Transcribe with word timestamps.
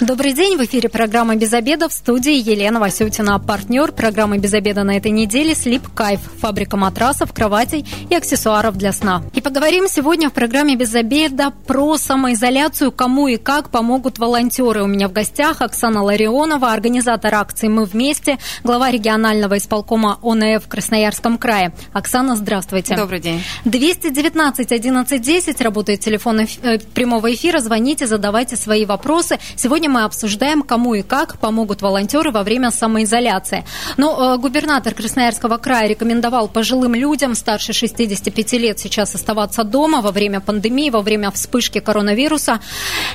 Добрый 0.00 0.32
день, 0.32 0.56
в 0.56 0.64
эфире 0.64 0.88
программа 0.88 1.34
«Без 1.34 1.52
обеда» 1.52 1.88
в 1.88 1.92
студии 1.92 2.32
Елена 2.32 2.78
Васютина. 2.78 3.40
Партнер 3.40 3.90
программы 3.90 4.38
«Без 4.38 4.54
обеда» 4.54 4.84
на 4.84 4.96
этой 4.96 5.10
неделе 5.10 5.56
«Слип 5.56 5.88
Кайф»– 5.92 6.20
фабрика 6.40 6.76
матрасов, 6.76 7.32
кроватей 7.32 7.84
и 8.08 8.14
аксессуаров 8.14 8.76
для 8.76 8.92
сна. 8.92 9.24
И 9.34 9.40
поговорим 9.40 9.88
сегодня 9.88 10.30
в 10.30 10.34
программе 10.34 10.76
«Без 10.76 10.94
обеда» 10.94 11.52
про 11.66 11.98
самоизоляцию, 11.98 12.92
кому 12.92 13.26
и 13.26 13.38
как 13.38 13.70
помогут 13.70 14.20
волонтеры. 14.20 14.84
У 14.84 14.86
меня 14.86 15.08
в 15.08 15.12
гостях 15.12 15.62
Оксана 15.62 16.04
Ларионова, 16.04 16.72
организатор 16.72 17.34
акции 17.34 17.66
«Мы 17.66 17.84
вместе», 17.84 18.38
глава 18.62 18.92
регионального 18.92 19.58
исполкома 19.58 20.20
ОНФ 20.22 20.64
в 20.64 20.68
Красноярском 20.68 21.38
крае. 21.38 21.72
Оксана, 21.92 22.36
здравствуйте. 22.36 22.94
Добрый 22.94 23.18
день. 23.18 23.42
219 23.64 24.70
11 24.70 25.20
10 25.20 25.60
работает 25.60 25.98
телефон 25.98 26.46
э, 26.62 26.78
прямого 26.94 27.34
эфира. 27.34 27.58
Звоните, 27.58 28.06
задавайте 28.06 28.54
свои 28.54 28.84
вопросы. 28.84 29.40
Сегодня 29.56 29.87
Сегодня 29.88 30.00
мы 30.00 30.04
обсуждаем, 30.04 30.62
кому 30.62 30.94
и 30.94 31.02
как 31.02 31.38
помогут 31.38 31.80
волонтеры 31.80 32.30
во 32.30 32.42
время 32.42 32.70
самоизоляции. 32.70 33.64
Но 33.96 34.34
э, 34.34 34.38
губернатор 34.38 34.92
Красноярского 34.92 35.56
края 35.56 35.88
рекомендовал 35.88 36.48
пожилым 36.48 36.94
людям 36.94 37.34
старше 37.34 37.72
65 37.72 38.52
лет 38.52 38.78
сейчас 38.78 39.14
оставаться 39.14 39.64
дома 39.64 40.02
во 40.02 40.10
время 40.10 40.40
пандемии, 40.40 40.90
во 40.90 41.00
время 41.00 41.30
вспышки 41.30 41.80
коронавируса. 41.80 42.60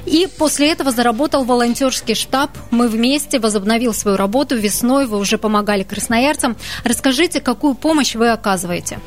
И 0.08 0.28
после 0.40 0.72
этого 0.72 0.92
заработал 0.92 1.44
волонтерский 1.44 2.16
штаб. 2.16 2.50
Мы 2.72 2.88
вместе 2.88 3.38
возобновил 3.38 3.94
свою 3.94 4.18
работу 4.18 4.56
весной. 4.56 5.06
Вы 5.06 5.20
уже 5.20 5.38
помогали 5.38 5.84
красноярцам. 5.84 6.56
Расскажите, 6.84 7.40
какую 7.40 7.76
помощь 7.76 8.16
вы 8.16 8.32
оказываете? 8.32 9.00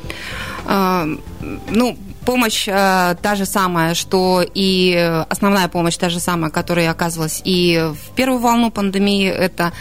А, 0.65 1.05
ну, 1.69 1.97
помощь 2.27 2.67
э, 2.67 3.15
та 3.21 3.35
же 3.35 3.45
самая, 3.45 3.93
что 3.93 4.43
и 4.57 5.23
основная 5.29 5.69
помощь 5.69 5.95
та 5.95 6.09
же 6.09 6.19
самая, 6.19 6.51
которая 6.51 6.91
оказывалась 6.91 7.41
и 7.45 7.81
в 7.93 8.15
первую 8.15 8.41
волну 8.41 8.69
пандемии. 8.69 9.29
Это 9.29 9.71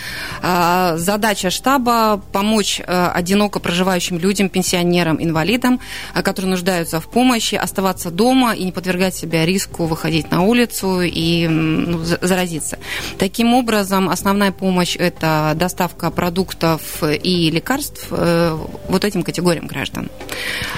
э, 0.42 0.94
задача 0.96 1.50
штаба 1.50 2.20
помочь 2.32 2.80
э, 2.86 3.10
одиноко 3.14 3.58
проживающим 3.58 4.18
людям, 4.18 4.48
пенсионерам, 4.48 5.16
инвалидам, 5.20 5.80
э, 6.14 6.22
которые 6.22 6.50
нуждаются 6.50 7.00
в 7.00 7.08
помощи, 7.08 7.56
оставаться 7.56 8.10
дома 8.12 8.54
и 8.54 8.62
не 8.64 8.70
подвергать 8.70 9.16
себя 9.16 9.44
риску 9.44 9.86
выходить 9.86 10.30
на 10.30 10.42
улицу 10.42 11.00
и 11.00 11.48
ну, 11.48 12.04
заразиться. 12.04 12.78
Таким 13.18 13.54
образом, 13.54 14.08
основная 14.08 14.52
помощь– 14.52 14.96
это 15.00 15.52
доставка 15.56 16.12
продуктов 16.12 17.02
и 17.02 17.50
лекарств 17.50 18.06
э, 18.10 18.56
вот 18.88 19.04
этим 19.04 19.24
категориям 19.24 19.66
граждан. 19.66 20.10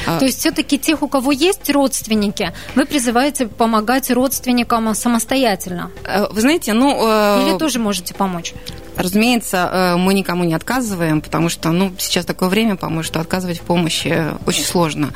То 0.07 0.25
есть 0.25 0.39
все-таки 0.39 0.79
тех, 0.79 1.03
у 1.03 1.09
кого 1.09 1.31
есть 1.33 1.58
есть 1.59 1.71
родственники, 1.71 2.53
вы 2.75 2.87
призываете 2.87 3.47
помогать 3.47 4.11
родственникам 4.11 4.95
самостоятельно? 4.95 5.91
Э, 6.05 6.27
вы 6.31 6.41
знаете, 6.41 6.73
ну... 6.73 7.07
Э, 7.07 7.43
Или 7.49 7.59
тоже 7.59 7.79
можете 7.79 8.15
помочь? 8.15 8.55
Разумеется, 8.99 9.71
э, 9.73 9.97
мы 9.97 10.13
никому 10.13 10.43
не 10.43 10.55
отказываем, 10.55 11.21
потому 11.21 11.49
что 11.49 11.71
ну, 11.71 11.93
сейчас 11.99 12.25
такое 12.27 12.49
время, 12.49 12.75
по-моему, 12.75 13.05
что 13.05 13.21
отказывать 13.21 13.61
в 13.61 13.63
помощи 13.63 14.33
очень 14.45 14.65
сложно. 14.65 15.13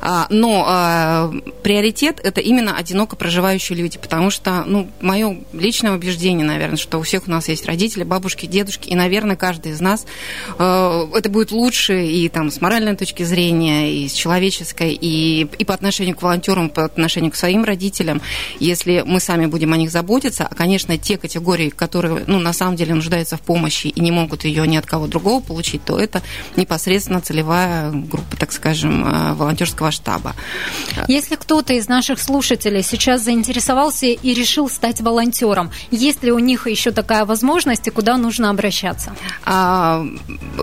А, 0.00 0.26
но 0.30 1.32
э, 1.34 1.50
приоритет– 1.64 2.20
это 2.22 2.40
именно 2.40 2.76
одиноко 2.76 3.16
проживающие 3.16 3.76
люди, 3.76 3.98
потому 3.98 4.30
что, 4.30 4.62
ну, 4.64 4.88
мое 5.00 5.38
личное 5.52 5.92
убеждение, 5.92 6.46
наверное, 6.46 6.76
что 6.76 6.98
у 6.98 7.02
всех 7.02 7.26
у 7.26 7.30
нас 7.30 7.48
есть 7.48 7.66
родители, 7.66 8.04
бабушки, 8.04 8.46
дедушки, 8.46 8.88
и, 8.88 8.94
наверное, 8.94 9.34
каждый 9.34 9.72
из 9.72 9.80
нас 9.80 10.06
э, 10.56 11.06
это 11.12 11.28
будет 11.28 11.50
лучше 11.50 12.06
и 12.06 12.28
там 12.28 12.52
с 12.52 12.60
моральной 12.60 12.94
точки 12.94 13.24
зрения, 13.24 13.92
и 13.92 14.08
с 14.08 14.12
человеческой, 14.12 14.92
и, 14.92 15.48
и 15.58 15.64
по 15.64 15.74
отношению 15.74 16.14
к 16.14 16.22
волонтерам, 16.22 16.70
по 16.70 16.84
отношению 16.84 17.32
к 17.32 17.36
своим 17.36 17.64
родителям, 17.64 18.22
если 18.60 19.02
мы 19.04 19.18
сами 19.18 19.46
будем 19.46 19.72
о 19.72 19.76
них 19.76 19.90
заботиться, 19.90 20.46
а, 20.48 20.54
конечно, 20.54 20.96
те 20.98 21.18
категории, 21.18 21.70
которые, 21.70 22.22
ну, 22.28 22.38
на 22.38 22.52
самом 22.52 22.76
деле 22.76 22.94
нуждаются 22.94 23.23
нуждаются 23.24 23.36
в 23.36 23.40
помощи 23.40 23.88
и 23.88 24.00
не 24.00 24.10
могут 24.10 24.44
ее 24.44 24.66
ни 24.66 24.76
от 24.76 24.86
кого 24.86 25.06
другого 25.06 25.40
получить, 25.40 25.84
то 25.84 25.98
это 25.98 26.22
непосредственно 26.56 27.20
целевая 27.20 27.90
группа, 27.90 28.36
так 28.36 28.52
скажем, 28.52 29.04
э, 29.04 29.34
волонтерского 29.34 29.90
штаба. 29.90 30.34
Если 31.08 31.36
кто-то 31.36 31.72
из 31.72 31.88
наших 31.88 32.20
слушателей 32.20 32.82
сейчас 32.82 33.22
заинтересовался 33.22 34.06
и 34.06 34.34
решил 34.34 34.68
стать 34.68 35.00
волонтером, 35.00 35.70
есть 35.90 36.22
ли 36.22 36.32
у 36.32 36.38
них 36.38 36.66
еще 36.66 36.90
такая 36.90 37.24
возможность 37.24 37.86
и 37.86 37.90
куда 37.90 38.16
нужно 38.16 38.50
обращаться? 38.50 39.14
А, 39.44 40.04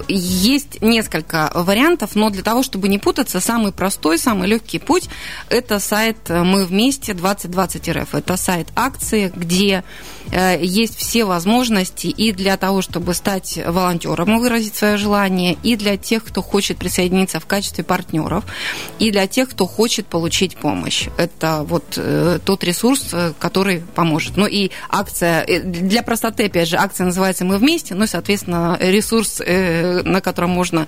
есть 0.07 0.81
несколько 0.81 1.51
вариантов, 1.55 2.15
но 2.15 2.29
для 2.29 2.43
того, 2.43 2.63
чтобы 2.63 2.89
не 2.89 2.99
путаться, 2.99 3.39
самый 3.39 3.71
простой, 3.71 4.17
самый 4.17 4.47
легкий 4.47 4.79
путь– 4.79 5.09
это 5.49 5.79
сайт 5.79 6.29
«Мы 6.29 6.65
вместе 6.65 7.13
2020 7.13 7.89
РФ». 7.89 8.15
Это 8.15 8.37
сайт 8.37 8.67
акции, 8.75 9.31
где 9.35 9.83
э, 10.31 10.59
есть 10.61 10.97
все 10.97 11.25
возможности 11.25 12.07
и 12.07 12.31
для 12.31 12.50
для 12.51 12.57
того, 12.57 12.81
чтобы 12.81 13.13
стать 13.13 13.57
волонтером 13.65 14.35
и 14.35 14.39
выразить 14.39 14.75
свое 14.75 14.97
желание, 14.97 15.57
и 15.63 15.77
для 15.77 15.95
тех, 15.95 16.21
кто 16.25 16.41
хочет 16.41 16.77
присоединиться 16.77 17.39
в 17.39 17.45
качестве 17.45 17.85
партнеров, 17.85 18.43
и 18.99 19.09
для 19.09 19.25
тех, 19.25 19.51
кто 19.51 19.65
хочет 19.65 20.05
получить 20.05 20.57
помощь. 20.57 21.07
Это 21.15 21.63
вот 21.63 21.93
э, 21.95 22.39
тот 22.43 22.65
ресурс, 22.65 23.07
э, 23.13 23.31
который 23.39 23.81
поможет. 23.95 24.35
Ну 24.35 24.47
и 24.47 24.71
акция, 24.89 25.45
э, 25.47 25.61
для 25.61 26.03
простоты, 26.03 26.47
опять 26.47 26.67
же, 26.67 26.75
акция 26.75 27.05
называется 27.05 27.45
«Мы 27.45 27.57
вместе», 27.57 27.95
ну 27.95 28.03
и, 28.03 28.07
соответственно, 28.07 28.77
ресурс, 28.81 29.39
э, 29.39 30.01
на 30.03 30.19
котором 30.19 30.49
можно 30.49 30.87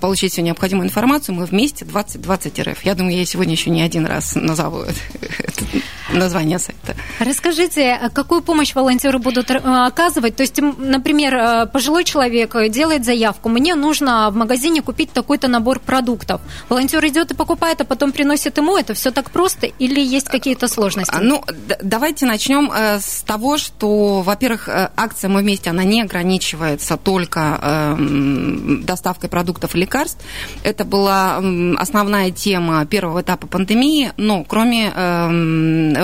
получить 0.00 0.34
всю 0.34 0.42
необходимую 0.42 0.86
информацию, 0.86 1.34
«Мы 1.34 1.44
вместе» 1.44 1.84
2020 1.84 2.60
РФ. 2.60 2.84
Я 2.84 2.94
думаю, 2.94 3.16
я 3.16 3.24
сегодня 3.24 3.54
еще 3.54 3.70
не 3.70 3.82
один 3.82 4.06
раз 4.06 4.36
назову 4.36 4.84
название 6.12 6.58
сайта. 6.58 6.94
Расскажите, 7.18 7.92
а 7.92 8.10
какую 8.10 8.42
помощь 8.42 8.74
волонтеры 8.74 9.18
будут 9.18 9.50
оказывать? 9.50 10.36
То 10.36 10.42
есть, 10.42 10.60
например, 10.60 11.34
э, 11.34 11.66
пожилой 11.66 12.04
человек 12.04 12.56
делает 12.70 13.04
заявку, 13.04 13.48
мне 13.48 13.74
нужно 13.74 14.30
в 14.30 14.36
магазине 14.36 14.82
купить 14.82 15.12
такой-то 15.12 15.48
набор 15.48 15.80
продуктов. 15.80 16.40
Волонтер 16.68 17.06
идет 17.06 17.30
и 17.30 17.34
покупает, 17.34 17.80
а 17.80 17.84
потом 17.84 18.12
приносит 18.12 18.56
ему 18.58 18.76
это. 18.76 18.94
Все 18.94 19.10
так 19.10 19.30
просто 19.30 19.66
или 19.66 20.00
есть 20.00 20.28
какие-то 20.28 20.68
сложности? 20.68 21.16
Ну, 21.20 21.44
давайте 21.82 22.26
начнем 22.26 22.70
э, 22.72 22.98
с 23.00 23.22
того, 23.22 23.58
что, 23.58 24.22
во-первых, 24.22 24.68
э, 24.68 24.90
акция 24.96 25.28
«Мы 25.28 25.40
вместе», 25.40 25.70
она 25.70 25.84
не 25.84 26.02
ограничивается 26.02 26.96
только 26.96 27.58
эм, 27.62 28.82
доставкой 28.84 29.28
продуктов 29.28 29.74
и 29.74 29.78
лекарств. 29.78 30.22
Это 30.62 30.84
была 30.84 31.42
основная 31.78 32.30
тема 32.30 32.84
первого 32.86 33.20
этапа 33.20 33.46
пандемии, 33.46 34.12
но 34.16 34.44
кроме 34.44 34.92
эм, 34.94 35.94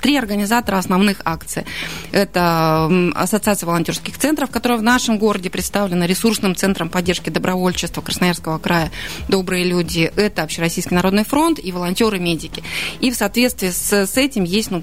три 0.00 0.16
организатора 0.16 0.78
основных 0.78 1.20
акций. 1.24 1.64
Это 2.12 2.90
Ассоциация 3.14 3.66
волонтерских 3.66 4.18
центров, 4.18 4.50
которые 4.50 4.78
в 4.78 4.82
нашем 4.82 5.18
городе 5.18 5.50
представлены 5.50 6.04
ресурсным 6.04 6.54
центром 6.54 6.88
поддержки 6.88 7.30
добровольчества 7.30 8.00
Красноярского 8.00 8.58
края 8.58 8.90
«Добрые 9.28 9.64
люди». 9.64 10.12
Это 10.16 10.42
Общероссийский 10.42 10.94
народный 10.94 11.24
фронт 11.24 11.58
и 11.62 11.72
волонтеры-медики. 11.72 12.62
И 13.00 13.10
в 13.10 13.16
соответствии 13.16 13.70
с, 13.70 13.92
с 13.92 14.16
этим 14.16 14.44
есть 14.44 14.70
ну, 14.70 14.82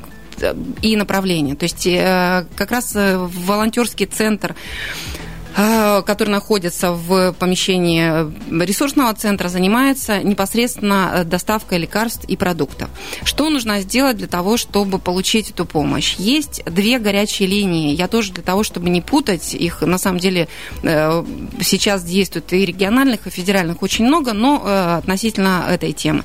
и 0.82 0.96
направление. 0.96 1.56
То 1.56 1.64
есть 1.64 1.86
э, 1.88 2.46
как 2.56 2.72
раз 2.72 2.96
э, 2.96 3.18
волонтерский 3.18 4.06
центр 4.06 4.56
Э, 4.56 5.13
который 5.56 6.30
находится 6.30 6.92
в 6.92 7.34
помещении 7.34 8.64
ресурсного 8.64 9.14
центра, 9.14 9.50
занимается 9.50 10.24
непосредственно 10.24 11.12
э, 11.14 11.24
доставкой 11.24 11.78
лекарств 11.78 12.26
и 12.26 12.36
продуктов. 12.36 12.90
Что 13.24 13.50
нужно 13.50 13.82
сделать 13.82 14.18
для 14.18 14.28
того, 14.28 14.58
чтобы 14.58 15.00
получить 15.00 15.52
эту 15.52 15.66
помощь? 15.66 16.16
Есть 16.18 16.64
две 16.66 16.98
горячие 17.00 17.48
линии. 17.48 17.94
Я 17.94 18.08
тоже 18.08 18.34
для 18.34 18.44
того, 18.44 18.64
чтобы 18.64 18.90
не 18.90 19.02
путать 19.02 19.54
их, 19.54 19.82
на 19.82 19.98
самом 19.98 20.20
деле 20.20 20.48
э, 20.82 21.26
сейчас 21.62 22.04
действует 22.04 22.52
и 22.54 22.66
региональных, 22.66 23.28
и 23.28 23.30
федеральных 23.30 23.84
очень 23.84 24.06
много, 24.06 24.34
но 24.34 24.98
относительно 24.98 25.66
этой 25.70 25.94
темы. 25.94 26.24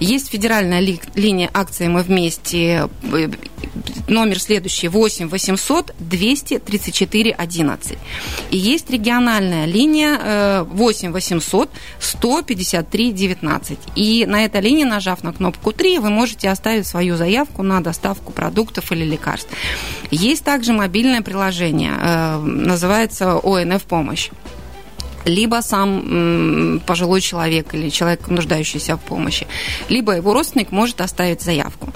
Есть 0.00 0.30
федеральная 0.30 0.80
ли, 0.80 1.00
линия 1.14 1.50
акции 1.52 1.88
«Мы 1.88 2.02
вместе», 2.02 2.88
номер 4.08 4.40
следующий 4.40 4.88
8 4.88 5.28
800 5.28 5.94
234 5.98 7.32
11. 7.32 7.98
И 8.50 8.56
есть 8.56 8.90
региональная 8.90 9.66
линия 9.66 10.62
8 10.64 11.12
800 11.12 11.70
153 11.98 13.12
19. 13.12 13.78
И 13.96 14.26
на 14.26 14.44
этой 14.44 14.60
линии, 14.60 14.84
нажав 14.84 15.22
на 15.22 15.32
кнопку 15.32 15.72
3, 15.72 15.98
вы 15.98 16.10
можете 16.10 16.50
оставить 16.50 16.86
свою 16.86 17.16
заявку 17.16 17.62
на 17.62 17.80
доставку 17.80 18.32
продуктов 18.32 18.92
или 18.92 19.04
лекарств. 19.04 19.50
Есть 20.10 20.44
также 20.44 20.72
мобильное 20.72 21.22
приложение, 21.22 21.92
э, 22.00 22.38
называется 22.38 23.40
ОНФ 23.42 23.82
«Помощь» 23.84 24.30
либо 25.26 25.60
сам 25.60 26.80
пожилой 26.86 27.20
человек 27.20 27.74
или 27.74 27.90
человек, 27.90 28.28
нуждающийся 28.28 28.96
в 28.96 29.00
помощи, 29.00 29.46
либо 29.88 30.12
его 30.12 30.32
родственник 30.32 30.70
может 30.70 31.00
оставить 31.00 31.42
заявку. 31.42 31.92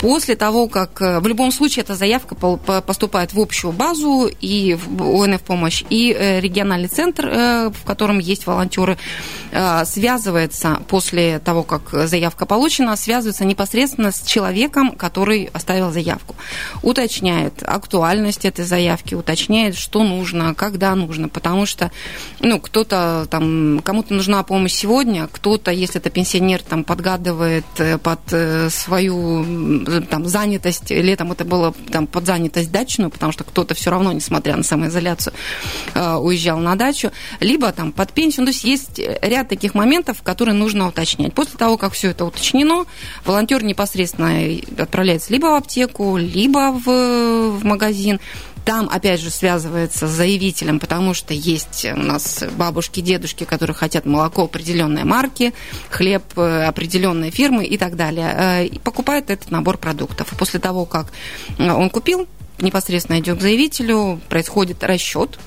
После 0.00 0.34
того, 0.36 0.68
как 0.68 1.00
э, 1.00 1.20
в 1.20 1.26
любом 1.26 1.52
случае 1.52 1.84
эта 1.84 1.94
заявка 1.94 2.34
поступает 2.34 3.32
в 3.32 3.40
общую 3.40 3.72
базу 3.72 4.28
и 4.40 4.74
в 4.74 5.22
ОНФ 5.22 5.40
помощь, 5.42 5.84
и 5.88 6.12
э, 6.12 6.40
региональный 6.40 6.88
центр, 6.88 7.26
э, 7.26 7.70
в 7.70 7.84
котором 7.84 8.18
есть 8.18 8.46
волонтеры, 8.46 8.98
связывается 9.84 10.82
после 10.88 11.38
того, 11.38 11.62
как 11.62 12.08
заявка 12.08 12.44
получена, 12.44 12.96
связывается 12.96 13.44
непосредственно 13.44 14.10
с 14.10 14.22
человеком, 14.22 14.90
который 14.90 15.48
оставил 15.52 15.92
заявку. 15.92 16.34
Уточняет 16.82 17.62
актуальность 17.62 18.44
этой 18.44 18.64
заявки, 18.64 19.14
уточняет, 19.14 19.76
что 19.76 20.02
нужно, 20.02 20.54
когда 20.54 20.96
нужно, 20.96 21.28
потому 21.28 21.66
что 21.66 21.92
ну, 22.40 22.58
кто-то 22.58 23.28
там, 23.30 23.80
кому-то 23.84 24.12
нужна 24.12 24.42
помощь 24.42 24.72
сегодня, 24.72 25.28
кто-то, 25.30 25.70
если 25.70 26.00
это 26.00 26.10
пенсионер, 26.10 26.60
там 26.60 26.82
подгадывает 26.82 27.64
под 28.02 28.72
свою 28.72 29.83
там, 29.84 30.26
занятость, 30.26 30.90
летом 30.90 31.32
это 31.32 31.44
было 31.44 31.74
там, 31.90 32.06
под 32.06 32.26
занятость 32.26 32.70
дачную, 32.70 33.10
потому 33.10 33.32
что 33.32 33.44
кто-то 33.44 33.74
все 33.74 33.90
равно, 33.90 34.12
несмотря 34.12 34.56
на 34.56 34.62
самоизоляцию, 34.62 35.34
э, 35.94 36.14
уезжал 36.14 36.58
на 36.58 36.76
дачу, 36.76 37.10
либо 37.40 37.72
там 37.72 37.92
под 37.92 38.12
пенсию. 38.12 38.42
Ну, 38.42 38.46
то 38.46 38.52
есть 38.52 38.64
есть 38.64 39.00
ряд 39.22 39.48
таких 39.48 39.74
моментов, 39.74 40.22
которые 40.22 40.54
нужно 40.54 40.88
уточнять. 40.88 41.34
После 41.34 41.58
того, 41.58 41.76
как 41.76 41.92
все 41.92 42.10
это 42.10 42.24
уточнено, 42.24 42.84
волонтер 43.24 43.64
непосредственно 43.64 44.60
отправляется 44.78 45.32
либо 45.32 45.46
в 45.46 45.54
аптеку, 45.54 46.16
либо 46.16 46.72
в, 46.72 47.58
в 47.58 47.64
магазин, 47.64 48.20
там, 48.64 48.88
опять 48.90 49.20
же, 49.20 49.30
связывается 49.30 50.08
с 50.08 50.10
заявителем, 50.10 50.80
потому 50.80 51.14
что 51.14 51.34
есть 51.34 51.84
у 51.84 52.00
нас 52.00 52.42
бабушки, 52.56 53.00
дедушки, 53.00 53.44
которые 53.44 53.74
хотят 53.74 54.06
молоко 54.06 54.44
определенной 54.44 55.04
марки, 55.04 55.52
хлеб 55.90 56.22
э, 56.36 56.64
определенной 56.64 57.30
фирмы 57.30 57.64
и 57.64 57.76
так 57.76 57.96
далее. 57.96 58.34
Э, 58.36 58.66
и 58.66 58.78
покупает 58.78 59.30
этот 59.30 59.50
набор 59.50 59.76
продуктов. 59.76 60.32
После 60.38 60.60
того, 60.60 60.86
как 60.86 61.12
э, 61.58 61.70
он 61.70 61.90
купил, 61.90 62.26
непосредственно 62.58 63.20
идет 63.20 63.38
к 63.38 63.42
заявителю, 63.42 64.20
происходит 64.28 64.82
расчет 64.82 65.38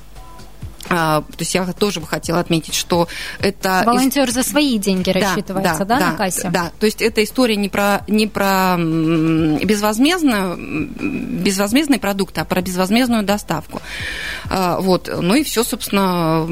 то 0.87 1.23
есть 1.39 1.53
я 1.55 1.65
тоже 1.73 1.99
бы 1.99 2.07
хотела 2.07 2.39
отметить, 2.39 2.73
что 2.73 3.07
это... 3.39 3.83
Волонтер 3.85 4.29
за 4.31 4.43
свои 4.43 4.77
деньги 4.77 5.11
да, 5.11 5.19
рассчитывается, 5.19 5.85
да, 5.85 5.85
да, 5.85 5.99
да, 5.99 6.11
на 6.11 6.17
кассе? 6.17 6.49
Да, 6.49 6.71
то 6.79 6.85
есть 6.85 7.01
это 7.01 7.23
история 7.23 7.55
не 7.55 7.69
про, 7.69 8.03
не 8.07 8.27
про 8.27 8.77
безвозмездную, 8.77 10.57
безвозмездные 10.57 11.99
продукты, 11.99 12.41
а 12.41 12.45
про 12.45 12.61
безвозмездную 12.61 13.23
доставку. 13.23 13.81
А, 14.49 14.79
вот, 14.79 15.09
ну 15.21 15.35
и 15.35 15.43
все, 15.43 15.63
собственно... 15.63 16.47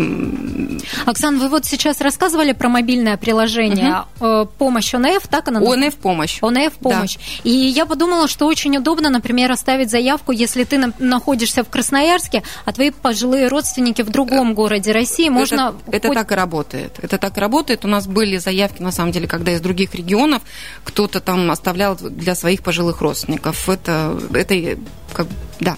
Оксана, 1.06 1.40
вы 1.40 1.50
вот 1.50 1.66
сейчас 1.66 2.02
рассказывали 2.02 2.52
про 2.52 2.70
мобильное 2.70 3.18
приложение 3.18 4.04
угу. 4.20 4.50
«Помощь 4.58 4.94
ОНФ», 4.94 5.28
так 5.28 5.48
она 5.48 5.60
называется? 5.60 5.88
ОНФ 5.88 5.96
«Помощь». 5.96 6.40
ОНФ 6.42 6.74
«Помощь». 6.74 7.16
Да. 7.16 7.22
И 7.44 7.52
я 7.52 7.86
подумала, 7.86 8.28
что 8.28 8.48
очень 8.48 8.76
удобно, 8.78 9.10
например, 9.10 9.52
оставить 9.52 9.90
заявку, 9.90 10.32
если 10.32 10.64
ты 10.64 10.94
находишься 11.00 11.64
в 11.64 11.70
Красноярске, 11.70 12.44
а 12.66 12.74
твои 12.74 12.92
пожилые 12.92 13.48
родственники 13.48 14.02
вдруг 14.02 14.25
другом 14.26 14.54
городе 14.54 14.92
России 14.92 15.30
можно... 15.30 15.76
Это, 15.88 16.08
это 16.08 16.14
так 16.14 16.32
и 16.32 16.36
работает. 16.36 17.00
Это 17.02 17.18
так 17.18 17.38
и 17.38 17.40
работает. 17.40 17.86
У 17.86 17.88
нас 17.88 18.08
были 18.08 18.38
заявки, 18.38 18.82
на 18.82 18.92
самом 18.92 19.12
деле, 19.12 19.28
когда 19.28 19.52
из 19.54 19.62
других 19.62 19.96
регионов 19.96 20.42
кто-то 20.84 21.20
там 21.20 21.50
оставлял 21.52 21.96
для 21.96 22.36
своих 22.36 22.62
пожилых 22.64 23.02
родственников. 23.02 23.70
Это, 23.70 24.20
это 24.34 24.78
как, 25.14 25.28
да, 25.60 25.78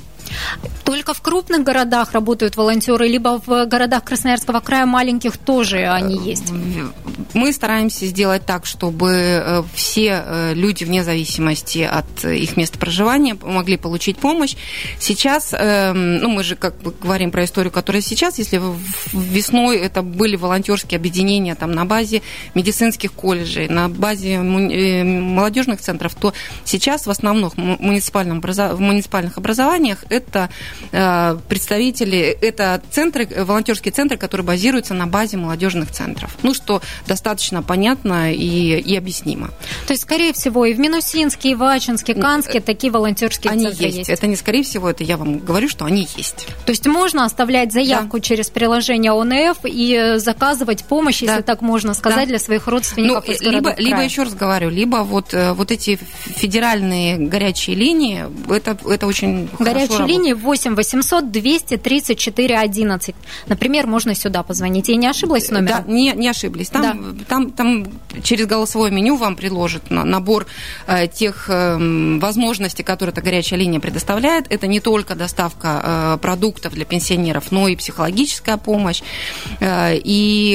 только 0.84 1.14
в 1.14 1.22
крупных 1.22 1.64
городах 1.64 2.14
работают 2.14 2.56
волонтеры, 2.56 3.08
либо 3.08 3.42
в 3.46 3.66
городах 3.66 4.04
Красноярского 4.04 4.60
края 4.62 4.86
маленьких 4.86 5.38
тоже 5.38 5.86
они 5.86 6.18
есть? 6.18 6.52
Мы 7.34 7.52
стараемся 7.52 8.06
сделать 8.06 8.46
так, 8.46 8.66
чтобы 8.66 9.10
э, 9.12 9.64
все 9.74 10.24
э, 10.26 10.54
люди, 10.54 10.86
вне 10.86 11.04
зависимости 11.04 11.80
от 11.80 12.26
их 12.26 12.58
места 12.58 12.80
проживания, 12.80 13.38
могли 13.42 13.78
получить 13.78 14.18
помощь. 14.18 14.56
Сейчас, 15.00 15.54
эм, 15.54 16.18
ну, 16.18 16.30
мы 16.30 16.44
же 16.44 16.56
как 16.56 16.78
бы 16.82 16.92
говорим 16.92 17.32
про 17.32 17.44
историю, 17.44 17.72
которая 17.72 18.02
сейчас, 18.02 18.38
если 18.38 18.62
весной 19.12 19.78
это 19.78 20.02
были 20.02 20.36
волонтерские 20.36 20.98
объединения 20.98 21.56
там 21.56 21.72
на 21.72 21.86
базе 21.86 22.22
медицинских 22.56 23.12
колледжей, 23.14 23.68
на 23.68 23.90
базе 23.90 24.36
э, 24.36 25.04
молодежных 25.04 25.82
центров, 25.82 26.16
то 26.16 26.34
сейчас 26.64 27.08
в 27.08 27.10
основном 27.10 27.50
в 27.50 27.58
муниципальных 27.58 29.38
образованиях 29.38 30.06
это 30.18 30.50
э, 30.92 31.38
представители, 31.48 32.38
это 32.42 32.82
центры, 32.92 33.28
волонтерские 33.28 33.92
центры, 33.92 34.18
которые 34.18 34.46
базируются 34.46 34.94
на 34.94 35.08
базе 35.08 35.38
молодежных 35.38 35.92
центров. 35.92 36.36
Ну, 36.44 36.54
что 36.54 36.82
достаточно 37.08 37.64
понятно 37.64 38.34
и, 38.34 38.80
и 38.80 38.96
объяснимо. 38.96 39.50
То 39.88 39.94
есть, 39.94 40.04
скорее 40.04 40.34
всего, 40.34 40.66
и 40.66 40.74
в 40.74 40.80
Минусинске, 40.80 41.52
и 41.52 41.56
в 41.56 41.64
Ачинске, 41.64 42.14
Канске 42.14 42.60
такие 42.60 42.92
волонтерские 42.92 43.52
они 43.52 43.66
центры 43.66 43.86
есть. 43.86 43.98
есть. 43.98 44.10
Это 44.10 44.28
не 44.28 44.36
скорее 44.36 44.64
всего, 44.64 44.90
это 44.90 45.04
я 45.04 45.18
вам 45.18 45.40
говорю, 45.40 45.70
что 45.70 45.86
они 45.86 46.08
есть. 46.16 46.48
То 46.66 46.72
есть 46.72 46.86
можно 46.86 47.26
оставлять 47.26 47.72
заявку 47.72 48.18
да. 48.18 48.24
через 48.24 48.50
приложение 48.50 49.12
ОНФ 49.12 49.60
и 49.64 50.16
заказывать 50.18 50.84
помощь, 50.86 51.22
да. 51.22 51.32
если 51.32 51.42
так 51.44 51.62
можно 51.62 51.94
сказать, 51.94 52.26
да. 52.26 52.26
для 52.26 52.40
своих 52.40 52.68
родственников 52.68 53.26
ну, 53.28 53.34
из 53.34 53.42
либо, 53.42 53.76
либо 53.78 54.02
еще 54.02 54.24
раз 54.24 54.34
говорю, 54.34 54.70
либо 54.70 54.98
вот, 54.98 55.34
э, 55.34 55.54
вот 55.54 55.72
эти 55.72 56.00
федеральные 56.26 57.18
горячие 57.18 57.76
линии, 57.76 58.26
это, 58.50 58.78
это 58.90 59.08
очень 59.08 59.50
Горячие 59.60 60.06
линии 60.08 60.34
8 60.34 60.76
800 60.76 61.32
234 61.32 62.58
11. 62.58 63.16
Например, 63.48 63.88
можно 63.88 64.16
сюда 64.16 64.44
позвонить. 64.44 64.90
Я 64.90 64.96
не 64.96 65.08
ошиблась 65.08 65.50
номером? 65.50 65.84
Да, 65.86 65.92
не, 65.92 66.14
не 66.14 66.30
ошиблись. 66.30 66.70
Там, 66.70 67.18
да. 67.18 67.26
там, 67.28 67.52
там 67.52 67.88
через 68.24 68.46
голосовое 68.48 68.92
меню 68.92 69.16
вам 69.16 69.36
предложат 69.36 69.90
набор 69.90 70.48
э, 70.88 71.08
тех 71.08 71.50
э, 71.50 72.18
возможностей, 72.20 72.84
которые 72.84 73.14
эта 73.14 73.22
горячая 73.22 73.60
линия 73.60 73.80
предоставляет. 73.80 74.46
Это 74.50 74.68
не 74.68 74.80
только 74.80 75.16
доставка 75.16 75.82
э, 75.84 76.18
продуктов 76.22 76.74
для 76.74 76.86
пенсионеров, 76.86 77.52
но 77.52 77.68
и 77.68 77.76
психологическая 77.76 78.58
помощь, 78.58 79.02
э, 79.60 79.98
и 79.98 80.54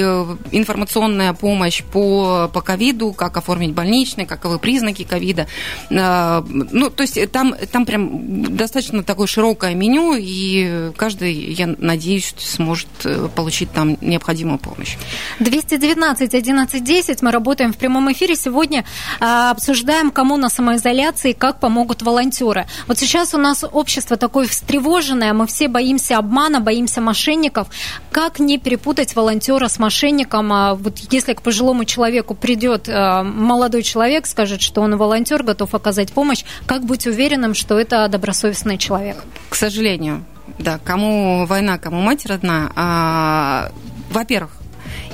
информационная 0.53 1.33
помощь 1.33 1.83
по, 1.83 2.51
по 2.53 2.61
ковиду, 2.61 3.13
как 3.13 3.37
оформить 3.37 3.73
больничный, 3.73 4.27
каковы 4.27 4.59
признаки 4.59 5.05
ковида. 5.05 5.47
Э, 5.91 6.43
ну, 6.49 6.91
то 6.91 7.03
есть 7.03 7.33
там, 7.33 7.55
там 7.71 7.87
прям 7.87 8.57
достаточно 8.57 9.03
такое 9.03 9.27
широкое 9.43 9.75
меню, 9.75 10.15
и 10.17 10.93
каждый, 10.97 11.33
я 11.33 11.75
надеюсь, 11.79 12.33
сможет 12.39 12.87
э, 13.05 13.29
получить 13.35 13.73
там 13.73 13.99
необходимую 14.01 14.59
помощь. 14.59 14.97
219 15.41 16.33
11 16.33 16.85
10. 16.85 17.23
Мы 17.23 17.33
работаем 17.33 17.73
в 17.73 17.77
прямом 17.77 18.13
эфире. 18.13 18.37
Сегодня 18.37 18.85
а, 19.19 19.51
обсуждаем, 19.51 20.13
кому 20.13 20.37
на 20.37 20.49
самоизоляции, 20.49 21.33
как 21.33 21.59
помогут 21.59 22.03
волонтеры. 22.03 22.67
Вот 22.87 22.99
сейчас 23.01 23.35
у 23.35 23.39
нас 23.39 23.65
общество 23.65 24.17
такое 24.17 24.47
встревоженное, 24.47 25.33
мы 25.33 25.49
все 25.49 25.67
боимся 25.67 26.19
обмана, 26.19 26.61
боимся 26.61 27.01
мошенников. 27.01 27.67
Как 28.13 28.39
не 28.39 28.59
перепутать 28.59 29.17
волонтера 29.17 29.67
с 29.67 29.81
мошенником? 29.81 30.53
А 30.53 30.75
вот 30.75 30.99
если 31.11 31.33
к 31.33 31.43
пожилому 31.43 31.85
человеку 31.85 32.37
придет 32.37 32.89
а, 32.89 33.25
молодой 33.25 33.83
человек, 33.83 34.27
скажет, 34.27 34.63
что 34.63 34.83
он 34.83 34.97
волонтер, 34.97 35.43
готов 35.43 35.75
оказать 35.75 36.13
помощь, 36.13 36.45
как 36.67 36.85
быть 36.85 37.09
уверенным, 37.09 37.55
что 37.55 37.77
это 37.77 38.07
добросовестный 38.07 38.79
человек? 38.79 39.17
К 39.49 39.55
сожалению, 39.55 40.25
да, 40.59 40.79
кому 40.79 41.47
война, 41.47 41.79
кому 41.79 42.01
мать 42.01 42.27
родна. 42.27 42.73
А, 42.75 43.73
во-первых, 44.11 44.51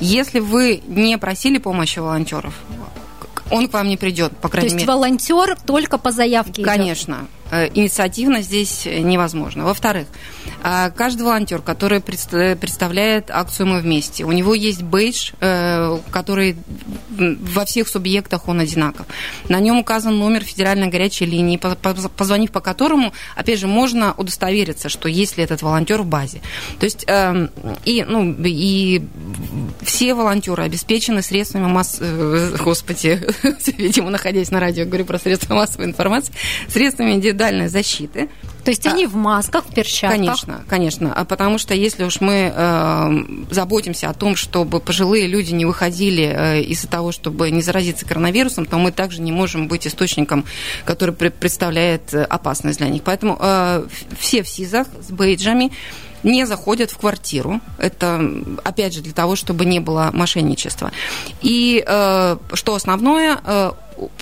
если 0.00 0.40
вы 0.40 0.82
не 0.86 1.18
просили 1.18 1.58
помощи 1.58 1.98
волонтеров, 1.98 2.54
он 3.50 3.68
к 3.68 3.72
вам 3.72 3.88
не 3.88 3.96
придет, 3.96 4.36
по 4.36 4.48
крайней 4.48 4.68
мере. 4.68 4.76
То 4.76 4.76
есть 4.76 4.86
мере. 4.86 4.98
волонтер 4.98 5.58
только 5.66 5.98
по 5.98 6.12
заявке 6.12 6.62
Конечно. 6.62 7.14
Идет. 7.14 7.37
Э, 7.50 7.68
инициативно 7.72 8.42
здесь 8.42 8.84
невозможно. 8.86 9.64
Во-вторых, 9.64 10.06
э, 10.62 10.90
каждый 10.94 11.22
волонтер, 11.22 11.62
который 11.62 12.00
представляет 12.00 13.30
акцию 13.30 13.68
«Мы 13.68 13.80
вместе», 13.80 14.24
у 14.24 14.32
него 14.32 14.54
есть 14.54 14.82
бейдж, 14.82 15.32
э, 15.40 15.98
который 16.10 16.56
во 17.18 17.64
всех 17.64 17.88
субъектах 17.88 18.48
он 18.48 18.60
одинаков. 18.60 19.06
На 19.48 19.60
нем 19.60 19.78
указан 19.78 20.18
номер 20.18 20.44
федеральной 20.44 20.88
горячей 20.88 21.26
линии, 21.26 21.56
позвонив 21.56 22.52
по 22.52 22.60
которому, 22.60 23.12
опять 23.34 23.58
же, 23.58 23.66
можно 23.66 24.14
удостовериться, 24.16 24.88
что 24.88 25.08
есть 25.08 25.36
ли 25.36 25.44
этот 25.44 25.62
волонтер 25.62 26.02
в 26.02 26.06
базе. 26.06 26.40
То 26.78 26.84
есть 26.84 27.04
эм, 27.08 27.50
и, 27.84 28.04
ну, 28.06 28.36
и 28.44 29.02
все 29.82 30.14
волонтеры 30.14 30.62
обеспечены 30.62 31.22
средствами 31.22 31.66
масс... 31.66 32.00
Господи, 32.60 33.20
видимо, 33.78 34.10
находясь 34.10 34.50
на 34.50 34.60
радио, 34.60 34.84
говорю 34.84 35.04
про 35.04 35.18
средства 35.18 35.54
массовой 35.54 35.86
информации, 35.86 36.32
средствами 36.68 37.14
индивидуальной 37.38 37.68
защиты. 37.68 38.28
То 38.64 38.70
есть 38.70 38.86
они 38.86 39.06
а, 39.06 39.08
в 39.08 39.14
масках, 39.14 39.64
в 39.64 39.74
перчатках? 39.74 40.18
Конечно, 40.18 40.64
конечно. 40.68 41.12
А 41.14 41.24
потому 41.24 41.58
что 41.58 41.74
если 41.74 42.04
уж 42.04 42.20
мы 42.20 42.52
э, 42.54 43.24
заботимся 43.50 44.10
о 44.10 44.14
том, 44.14 44.36
чтобы 44.36 44.80
пожилые 44.80 45.26
люди 45.26 45.52
не 45.52 45.64
выходили 45.64 46.24
э, 46.24 46.62
из-за 46.62 46.88
того, 46.88 47.12
чтобы 47.12 47.50
не 47.50 47.62
заразиться 47.62 48.04
коронавирусом, 48.04 48.66
то 48.66 48.76
мы 48.78 48.92
также 48.92 49.22
не 49.22 49.32
можем 49.32 49.68
быть 49.68 49.86
источником, 49.86 50.44
который 50.84 51.14
представляет 51.14 52.12
э, 52.12 52.24
опасность 52.24 52.78
для 52.78 52.88
них. 52.88 53.02
Поэтому 53.04 53.38
э, 53.40 53.86
все 54.18 54.42
в 54.42 54.48
СИЗах 54.48 54.88
с 55.00 55.10
бейджами 55.10 55.70
не 56.24 56.44
заходят 56.44 56.90
в 56.90 56.98
квартиру. 56.98 57.60
Это, 57.78 58.20
опять 58.64 58.92
же, 58.92 59.00
для 59.00 59.12
того, 59.12 59.36
чтобы 59.36 59.64
не 59.64 59.80
было 59.80 60.10
мошенничества. 60.12 60.90
И 61.40 61.82
э, 61.86 62.36
что 62.52 62.74
основное, 62.74 63.38
э, 63.44 63.72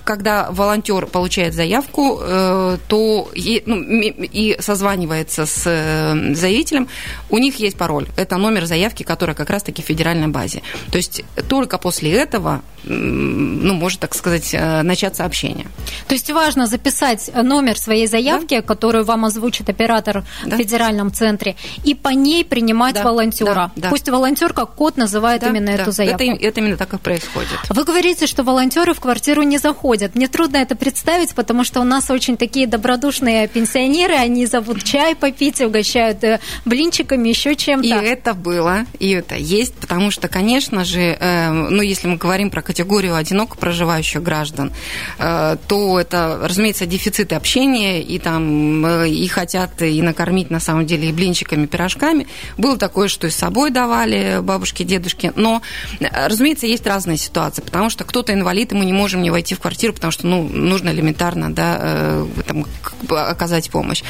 когда 0.03 0.49
волонтер 0.51 1.05
получает 1.05 1.53
заявку, 1.53 2.19
э, 2.21 2.77
то 2.87 3.29
и, 3.33 3.63
ну, 3.65 3.81
и 3.81 4.57
созванивается 4.59 5.45
с 5.45 5.63
э, 5.65 6.33
заявителем, 6.33 6.87
у 7.29 7.37
них 7.37 7.59
есть 7.59 7.77
пароль. 7.77 8.07
Это 8.15 8.37
номер 8.37 8.65
заявки, 8.65 9.03
который 9.03 9.35
как 9.35 9.49
раз-таки 9.49 9.81
в 9.81 9.85
федеральной 9.85 10.27
базе. 10.27 10.61
То 10.91 10.97
есть 10.97 11.23
только 11.47 11.77
после 11.77 12.11
этого 12.11 12.61
ну, 12.89 13.73
может, 13.73 13.99
так 13.99 14.15
сказать, 14.15 14.53
э, 14.53 14.81
начаться 14.81 15.25
общение. 15.25 15.67
То 16.07 16.15
есть 16.15 16.31
важно 16.31 16.67
записать 16.67 17.29
номер 17.33 17.77
своей 17.77 18.07
заявки, 18.07 18.57
да? 18.57 18.61
которую 18.61 19.03
вам 19.03 19.25
озвучит 19.25 19.69
оператор 19.69 20.23
да? 20.45 20.55
в 20.55 20.59
федеральном 20.59 21.11
центре, 21.11 21.55
и 21.83 21.95
по 21.95 22.09
ней 22.09 22.45
принимать 22.45 22.95
да, 22.95 23.03
волонтера. 23.03 23.53
Да, 23.53 23.71
да. 23.75 23.89
Пусть 23.89 24.07
волонтер 24.09 24.53
как 24.53 24.75
код 24.75 24.97
называет 24.97 25.41
да, 25.41 25.49
именно 25.49 25.75
да. 25.75 25.83
эту 25.83 25.91
заявку. 25.91 26.23
Это, 26.23 26.45
это 26.45 26.59
именно 26.59 26.77
так 26.77 26.93
и 26.93 26.97
происходит. 26.97 27.49
Вы 27.69 27.83
говорите, 27.83 28.27
что 28.27 28.43
волонтеры 28.43 28.93
в 28.93 28.99
квартиру 28.99 29.43
не 29.43 29.57
заходят. 29.67 30.15
Мне 30.15 30.27
трудно 30.29 30.57
это 30.57 30.75
представить, 30.77 31.35
потому 31.35 31.65
что 31.65 31.81
у 31.81 31.83
нас 31.83 32.09
очень 32.09 32.37
такие 32.37 32.67
добродушные 32.67 33.49
пенсионеры, 33.49 34.13
они 34.13 34.45
зовут 34.45 34.81
чай 34.83 35.13
попить, 35.13 35.59
угощают 35.59 36.23
э, 36.23 36.39
блинчиками, 36.63 37.27
еще 37.27 37.53
чем-то. 37.55 37.85
И 37.85 37.91
это 37.91 38.33
было, 38.33 38.85
и 38.97 39.09
это 39.09 39.35
есть, 39.35 39.73
потому 39.73 40.09
что, 40.09 40.29
конечно 40.29 40.85
же, 40.85 41.01
э, 41.19 41.51
ну, 41.51 41.81
если 41.81 42.07
мы 42.07 42.15
говорим 42.15 42.49
про 42.49 42.61
категорию 42.61 43.15
одиноко 43.15 43.57
проживающих 43.57 44.23
граждан, 44.23 44.71
э, 45.19 45.57
то 45.67 45.99
это, 45.99 46.39
разумеется, 46.41 46.85
дефицит 46.85 47.33
общения, 47.33 48.01
и 48.01 48.19
там 48.19 48.85
э, 48.85 49.09
и 49.09 49.27
хотят 49.27 49.81
и 49.81 50.01
накормить, 50.01 50.49
на 50.49 50.61
самом 50.61 50.85
деле, 50.85 51.09
и 51.09 51.11
блинчиками, 51.11 51.65
и 51.65 51.67
пирожками. 51.67 52.25
Было 52.57 52.77
такое, 52.77 53.09
что 53.09 53.27
и 53.27 53.31
с 53.31 53.35
собой 53.35 53.71
давали 53.71 54.39
бабушки, 54.41 54.83
дедушки, 54.83 55.33
но, 55.35 55.61
э, 55.99 56.27
разумеется, 56.27 56.67
есть 56.67 56.87
разные 56.87 57.17
ситуации, 57.17 57.61
потому 57.61 57.89
что 57.89 58.05
кто-то 58.05 58.31
инвалид, 58.31 58.71
и 58.71 58.75
мы 58.75 58.85
не 58.85 58.93
можем 58.93 59.21
не 59.21 59.29
войти 59.29 59.56
в 59.57 59.59
квартиру, 59.59 59.93
потому 59.93 60.11
что, 60.11 60.27
ну, 60.27 60.43
нужно 60.43 60.89
элементарно, 60.89 61.53
да, 61.53 62.25
там, 62.45 62.65
оказать 63.09 63.69
помощь. 63.69 64.03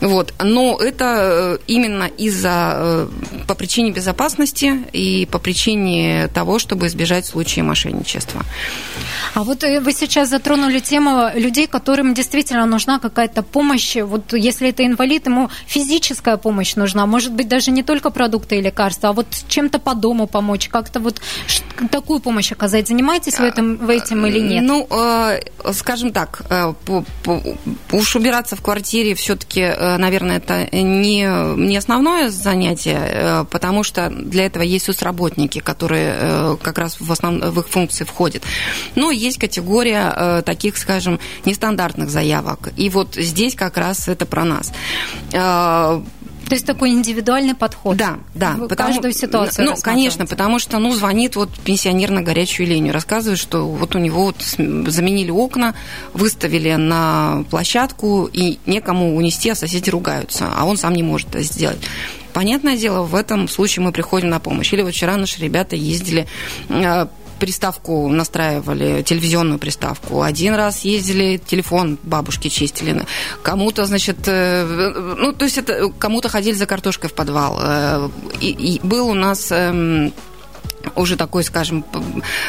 Вот. 0.00 0.34
Но 0.42 0.78
это 0.80 1.58
именно 1.66 2.04
из-за, 2.04 3.08
по 3.46 3.54
причине 3.54 3.92
безопасности 3.92 4.84
и 4.92 5.26
по 5.30 5.38
причине 5.38 6.28
того, 6.34 6.58
чтобы 6.58 6.86
избежать 6.86 7.26
случаев 7.26 7.66
мошенничества. 7.66 8.42
А 9.34 9.42
вот 9.42 9.62
э, 9.64 9.80
вы 9.80 9.92
сейчас 9.92 10.28
затронули 10.30 10.80
тему 10.80 11.30
людей, 11.34 11.66
которым 11.66 12.14
действительно 12.14 12.66
нужна 12.66 12.98
какая-то 12.98 13.42
помощь. 13.42 13.96
Вот 13.96 14.32
если 14.32 14.70
это 14.70 14.84
инвалид, 14.84 15.26
ему 15.26 15.50
физическая 15.66 16.36
помощь 16.36 16.76
нужна. 16.76 17.06
Может 17.06 17.32
быть, 17.32 17.48
даже 17.48 17.70
не 17.70 17.82
только 17.82 18.10
продукты 18.10 18.56
и 18.56 18.60
лекарства, 18.60 19.10
а 19.10 19.12
вот 19.12 19.26
чем-то 19.48 19.78
по 19.78 19.94
дому 19.94 20.26
помочь, 20.26 20.68
как-то 20.68 21.00
вот 21.00 21.20
такую 21.90 22.20
помощь 22.20 22.52
оказать. 22.52 22.88
Занимаетесь 22.88 23.38
вы 23.38 23.48
этим, 23.48 23.76
вы 23.76 23.96
этим 23.96 24.26
или 24.26 24.40
нет? 24.40 24.64
Ну, 24.64 24.86
э, 24.90 25.40
скажем 25.72 26.12
так, 26.12 26.42
э, 26.50 26.72
уж 27.92 28.16
убираться 28.16 28.56
в 28.56 28.62
квартире 28.62 29.14
все-таки, 29.14 29.62
наверное, 29.98 30.38
это 30.38 30.68
не, 30.72 31.24
не 31.56 31.76
основное 31.76 32.30
занятие, 32.30 33.46
потому 33.50 33.82
что 33.82 34.08
для 34.10 34.46
этого 34.46 34.62
есть 34.62 34.86
соцработники, 34.86 35.60
которые 35.60 36.56
как 36.62 36.78
раз 36.78 36.96
в, 37.00 37.10
основ... 37.10 37.40
в 37.40 37.60
их 37.60 37.68
функции 37.68 38.04
входят. 38.04 38.42
Но 38.94 39.10
есть 39.10 39.38
категория 39.38 40.12
э, 40.14 40.42
таких, 40.44 40.76
скажем, 40.76 41.18
нестандартных 41.44 42.10
заявок. 42.10 42.70
И 42.76 42.90
вот 42.90 43.14
здесь 43.14 43.54
как 43.54 43.76
раз 43.76 44.08
это 44.08 44.26
про 44.26 44.44
нас. 44.44 44.72
То 46.48 46.54
есть 46.54 46.66
такой 46.66 46.90
индивидуальный 46.90 47.54
подход. 47.54 47.96
Да, 47.96 48.18
да. 48.34 48.54
В 48.54 48.68
потому, 48.68 48.88
каждую 48.88 49.12
ситуацию. 49.12 49.66
Ну, 49.66 49.76
конечно, 49.80 50.26
потому 50.26 50.58
что, 50.58 50.78
ну, 50.78 50.92
звонит 50.94 51.36
вот 51.36 51.50
пенсионер 51.60 52.10
на 52.10 52.22
горячую 52.22 52.66
линию, 52.66 52.94
рассказывает, 52.94 53.38
что 53.38 53.66
вот 53.68 53.94
у 53.94 53.98
него 53.98 54.26
вот 54.26 54.36
заменили 54.40 55.30
окна, 55.30 55.74
выставили 56.14 56.74
на 56.74 57.44
площадку, 57.50 58.28
и 58.32 58.58
некому 58.66 59.16
унести, 59.16 59.50
а 59.50 59.54
соседи 59.54 59.90
ругаются, 59.90 60.50
а 60.54 60.64
он 60.64 60.76
сам 60.76 60.94
не 60.94 61.02
может 61.02 61.28
это 61.28 61.42
сделать. 61.42 61.78
Понятное 62.32 62.76
дело, 62.76 63.02
в 63.02 63.14
этом 63.14 63.48
случае 63.48 63.84
мы 63.84 63.92
приходим 63.92 64.28
на 64.28 64.38
помощь. 64.38 64.72
Или 64.72 64.82
вот 64.82 64.94
вчера 64.94 65.16
наши 65.16 65.40
ребята 65.40 65.76
ездили 65.76 66.26
э, 66.68 67.06
приставку 67.38 68.08
настраивали, 68.08 69.02
телевизионную 69.02 69.58
приставку. 69.58 70.22
Один 70.22 70.54
раз 70.54 70.84
ездили, 70.84 71.38
телефон 71.38 71.98
бабушки 72.02 72.48
чистили. 72.48 73.04
Кому-то, 73.42 73.86
значит, 73.86 74.18
э, 74.26 74.64
ну, 75.18 75.32
то 75.32 75.44
есть 75.44 75.58
это 75.58 75.90
кому-то 75.98 76.28
ходили 76.28 76.54
за 76.54 76.66
картошкой 76.66 77.10
в 77.10 77.14
подвал. 77.14 77.58
Э, 77.60 78.08
и, 78.40 78.50
и 78.50 78.80
был 78.86 79.08
у 79.08 79.14
нас 79.14 79.48
эм, 79.50 80.12
уже 80.94 81.16
такой, 81.16 81.44
скажем, 81.44 81.84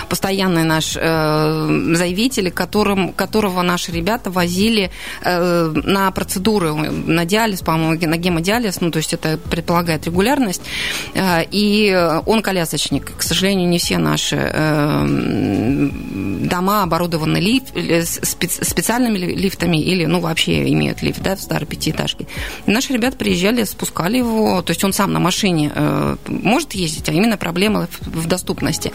постоянный 0.08 0.64
наш 0.64 0.96
э, 0.96 1.94
заявитель, 1.96 2.52
которым, 2.52 3.14
которого 3.14 3.62
наши 3.62 3.92
ребята 3.92 4.30
возили 4.32 4.92
э, 5.24 5.72
на 5.84 6.12
процедуры, 6.12 6.74
на 6.74 7.26
диализ, 7.26 7.62
по-моему, 7.62 8.08
на 8.08 8.18
гемодиализ, 8.18 8.82
ну, 8.82 8.92
то 8.92 8.98
есть 8.98 9.14
это 9.14 9.38
предполагает 9.38 10.06
регулярность, 10.06 10.62
э, 11.14 11.44
и 11.52 11.94
он 12.26 12.42
колясочник. 12.42 13.16
К 13.18 13.22
сожалению, 13.22 13.68
не 13.70 13.80
все 13.80 13.98
наши 13.98 14.36
э, 14.36 15.90
дома 16.50 16.84
оборудованы 16.84 17.38
лиф, 17.38 17.64
специ, 18.06 18.64
специальными 18.64 19.18
лифтами 19.18 19.78
или, 19.78 20.06
ну, 20.06 20.20
вообще 20.20 20.72
имеют 20.72 21.02
лифт, 21.02 21.22
да, 21.22 21.36
в 21.36 21.42
старой 21.42 21.66
пятиэтажке. 21.66 22.28
И 22.66 22.72
наши 22.72 22.94
ребята 22.94 23.18
приезжали, 23.18 23.64
спускали 23.64 24.18
его, 24.18 24.62
то 24.62 24.72
есть 24.72 24.84
он 24.84 24.94
сам 24.94 25.14
на 25.14 25.20
машине 25.20 25.72
э, 25.74 26.16
может 26.28 26.74
ездить, 26.74 27.10
а 27.10 27.12
именно 27.12 27.38
проблема 27.38 27.88
в 28.02 28.19
доступности. 28.28 28.92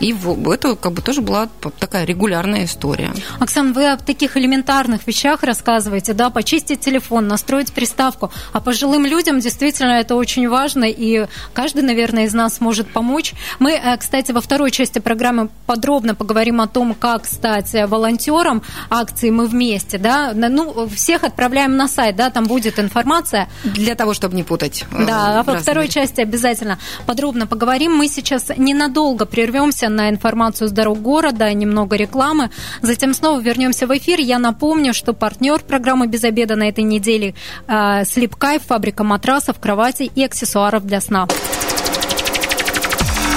И 0.00 0.14
это 0.46 0.76
как 0.76 0.92
бы 0.92 1.02
тоже 1.02 1.20
была 1.20 1.48
такая 1.78 2.04
регулярная 2.04 2.64
история. 2.64 3.12
Оксана, 3.38 3.72
вы 3.72 3.90
о 3.90 3.96
таких 3.96 4.36
элементарных 4.36 5.06
вещах 5.06 5.42
рассказываете, 5.42 6.12
да, 6.12 6.30
почистить 6.30 6.80
телефон, 6.80 7.28
настроить 7.28 7.72
приставку. 7.72 8.30
А 8.52 8.60
пожилым 8.60 9.06
людям 9.06 9.40
действительно 9.40 9.92
это 9.92 10.16
очень 10.16 10.48
важно, 10.48 10.84
и 10.84 11.26
каждый, 11.52 11.82
наверное, 11.82 12.24
из 12.24 12.34
нас 12.34 12.60
может 12.60 12.90
помочь. 12.90 13.34
Мы, 13.58 13.72
э, 13.72 13.96
кстати, 13.96 14.32
во 14.32 14.40
второй 14.40 14.70
части 14.70 14.98
программы 14.98 15.48
подробно 15.66 16.14
поговорим 16.14 16.60
о 16.60 16.66
том, 16.66 16.94
как 16.94 17.26
стать 17.26 17.74
волонтером 17.88 18.62
акции 18.90 19.30
«Мы 19.30 19.46
вместе», 19.46 19.98
да, 19.98 20.32
ну, 20.34 20.88
всех 20.88 21.24
отправляем 21.24 21.76
на 21.76 21.88
сайт, 21.88 22.16
да, 22.16 22.30
там 22.30 22.44
будет 22.44 22.78
информация. 22.78 23.48
Для 23.64 23.94
того, 23.94 24.14
чтобы 24.14 24.36
не 24.36 24.42
путать. 24.42 24.84
Э, 24.92 25.06
да, 25.06 25.40
а 25.40 25.42
во 25.42 25.58
второй 25.58 25.88
части 25.88 26.20
обязательно 26.20 26.78
подробно 27.06 27.46
поговорим. 27.46 27.92
Мы 27.96 28.08
сейчас 28.08 28.50
ненадолго 28.64 29.26
прервемся 29.26 29.88
на 29.88 30.10
информацию 30.10 30.68
с 30.68 30.72
дорог 30.72 31.00
города, 31.00 31.52
немного 31.52 31.96
рекламы. 31.96 32.50
Затем 32.82 33.14
снова 33.14 33.40
вернемся 33.40 33.86
в 33.86 33.96
эфир. 33.96 34.20
Я 34.20 34.38
напомню, 34.38 34.94
что 34.94 35.12
партнер 35.12 35.60
программы 35.60 36.06
«Без 36.06 36.24
обеда» 36.24 36.56
на 36.56 36.68
этой 36.68 36.84
неделе 36.84 37.34
э, 37.66 38.02
Kайф, 38.04 38.62
фабрика 38.66 39.04
матрасов, 39.04 39.60
кроватей 39.60 40.10
и 40.14 40.24
аксессуаров 40.24 40.84
для 40.86 41.00
сна. 41.00 41.28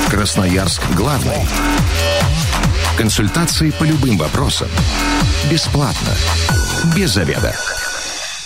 Красноярск 0.10 0.82
главный. 0.96 1.46
Консультации 2.98 3.72
по 3.72 3.84
любым 3.84 4.18
вопросам. 4.18 4.70
Бесплатно. 5.52 6.14
Без 6.96 7.12
заведа. 7.12 7.54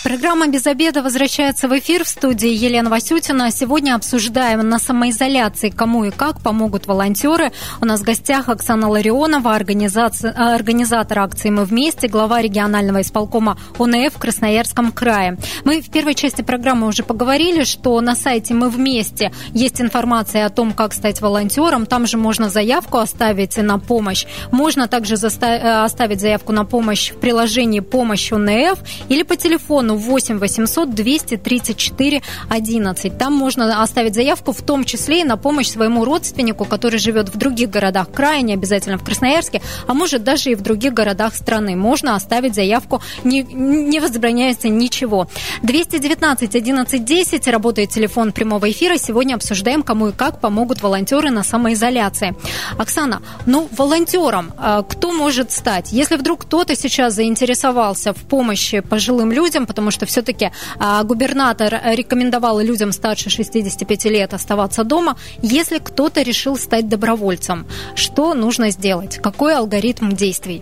Программа 0.03 0.47
«Без 0.47 0.65
обеда» 0.65 1.03
возвращается 1.03 1.67
в 1.67 1.77
эфир 1.77 2.03
в 2.03 2.07
студии 2.07 2.49
Елена 2.49 2.89
Васютина. 2.89 3.51
Сегодня 3.51 3.93
обсуждаем 3.93 4.67
на 4.67 4.79
самоизоляции, 4.79 5.69
кому 5.69 6.05
и 6.05 6.09
как 6.09 6.41
помогут 6.41 6.87
волонтеры. 6.87 7.51
У 7.81 7.85
нас 7.85 7.99
в 7.99 8.03
гостях 8.03 8.49
Оксана 8.49 8.89
Ларионова, 8.89 9.53
организатор 9.53 11.19
акции 11.19 11.51
«Мы 11.51 11.65
вместе», 11.65 12.07
глава 12.07 12.41
регионального 12.41 13.01
исполкома 13.01 13.59
ОНФ 13.77 14.15
в 14.15 14.17
Красноярском 14.17 14.91
крае. 14.91 15.37
Мы 15.65 15.81
в 15.81 15.91
первой 15.91 16.15
части 16.15 16.41
программы 16.41 16.87
уже 16.87 17.03
поговорили, 17.03 17.63
что 17.63 18.01
на 18.01 18.15
сайте 18.15 18.55
«Мы 18.55 18.71
вместе» 18.71 19.31
есть 19.53 19.79
информация 19.81 20.47
о 20.47 20.49
том, 20.49 20.73
как 20.73 20.93
стать 20.93 21.21
волонтером. 21.21 21.85
Там 21.85 22.07
же 22.07 22.17
можно 22.17 22.49
заявку 22.49 22.97
оставить 22.97 23.55
на 23.57 23.77
помощь. 23.77 24.25
Можно 24.49 24.87
также 24.87 25.13
оставить 25.13 26.21
заявку 26.21 26.53
на 26.53 26.65
помощь 26.65 27.11
в 27.11 27.19
приложении 27.19 27.81
«Помощь 27.81 28.31
ОНФ» 28.31 28.79
или 29.07 29.21
по 29.21 29.35
телефону 29.35 29.90
телефону 29.91 29.95
8 29.95 30.39
800 30.39 30.93
234 30.93 32.21
11. 32.49 33.17
Там 33.17 33.33
можно 33.33 33.81
оставить 33.81 34.15
заявку, 34.15 34.51
в 34.51 34.61
том 34.61 34.83
числе 34.83 35.21
и 35.21 35.23
на 35.23 35.37
помощь 35.37 35.69
своему 35.69 36.05
родственнику, 36.05 36.65
который 36.65 36.99
живет 36.99 37.29
в 37.29 37.37
других 37.37 37.69
городах 37.69 38.11
края, 38.11 38.41
не 38.41 38.53
обязательно 38.53 38.97
в 38.97 39.03
Красноярске, 39.03 39.61
а 39.87 39.93
может 39.93 40.23
даже 40.23 40.51
и 40.51 40.55
в 40.55 40.61
других 40.61 40.93
городах 40.93 41.35
страны. 41.35 41.75
Можно 41.75 42.15
оставить 42.15 42.55
заявку, 42.55 43.01
не, 43.23 43.43
не 43.43 43.99
возбраняется 43.99 44.69
ничего. 44.69 45.27
219 45.63 46.55
11 46.55 47.05
10 47.05 47.47
работает 47.47 47.89
телефон 47.89 48.31
прямого 48.31 48.69
эфира. 48.69 48.97
Сегодня 48.97 49.35
обсуждаем, 49.35 49.83
кому 49.83 50.09
и 50.09 50.11
как 50.11 50.39
помогут 50.41 50.81
волонтеры 50.81 51.31
на 51.31 51.43
самоизоляции. 51.43 52.35
Оксана, 52.77 53.21
ну, 53.45 53.67
волонтером 53.77 54.51
а, 54.57 54.83
кто 54.83 55.11
может 55.11 55.51
стать? 55.51 55.91
Если 55.91 56.17
вдруг 56.17 56.41
кто-то 56.41 56.75
сейчас 56.75 57.13
заинтересовался 57.13 58.13
в 58.13 58.21
помощи 58.27 58.79
пожилым 58.79 59.31
людям, 59.31 59.65
потому 59.65 59.80
потому 59.81 59.91
что 59.91 60.05
все-таки 60.05 60.51
а, 60.79 61.03
губернатор 61.03 61.81
рекомендовал 61.95 62.59
людям 62.59 62.91
старше 62.91 63.29
65 63.31 64.05
лет 64.05 64.33
оставаться 64.33 64.83
дома. 64.83 65.17
Если 65.41 65.79
кто-то 65.79 66.21
решил 66.21 66.55
стать 66.55 66.87
добровольцем, 66.87 67.65
что 67.95 68.35
нужно 68.35 68.69
сделать? 68.69 69.17
Какой 69.17 69.55
алгоритм 69.55 70.11
действий? 70.11 70.61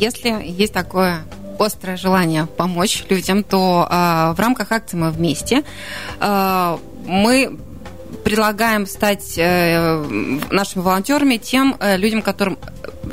если 0.00 0.42
есть 0.44 0.72
такое 0.72 1.22
острое 1.58 1.96
желание 1.96 2.46
помочь 2.46 3.04
людям, 3.08 3.44
то 3.44 3.86
э, 3.88 4.32
в 4.34 4.40
рамках 4.40 4.72
акции 4.72 4.96
«Мы 4.96 5.10
вместе» 5.10 5.62
э, 6.20 6.78
мы 7.06 7.56
предлагаем 8.24 8.86
стать 8.86 9.34
э, 9.36 9.96
нашими 10.50 10.82
волонтерами 10.82 11.36
тем 11.36 11.76
э, 11.80 11.96
людям, 11.96 12.22
которым 12.22 12.58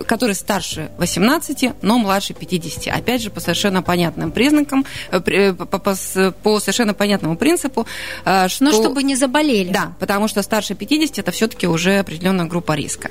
которые 0.05 0.35
старше 0.35 0.91
18, 0.97 1.71
но 1.81 1.97
младше 1.97 2.33
50. 2.33 2.95
Опять 2.95 3.21
же, 3.21 3.31
по 3.31 3.39
совершенно 3.39 3.81
понятным 3.81 4.31
признакам, 4.31 4.85
э, 5.11 5.53
по, 5.53 5.65
по, 5.65 5.95
по 6.43 6.59
совершенно 6.59 6.93
понятному 6.93 7.35
принципу, 7.35 7.85
что... 8.21 8.49
Ну, 8.59 8.71
чтобы 8.71 9.03
не 9.03 9.15
заболели. 9.15 9.71
Да, 9.71 9.93
потому 9.99 10.27
что 10.27 10.41
старше 10.41 10.75
50 10.75 11.19
это 11.19 11.31
все-таки 11.31 11.67
уже 11.67 11.99
определенная 11.99 12.45
группа 12.45 12.73
риска. 12.73 13.09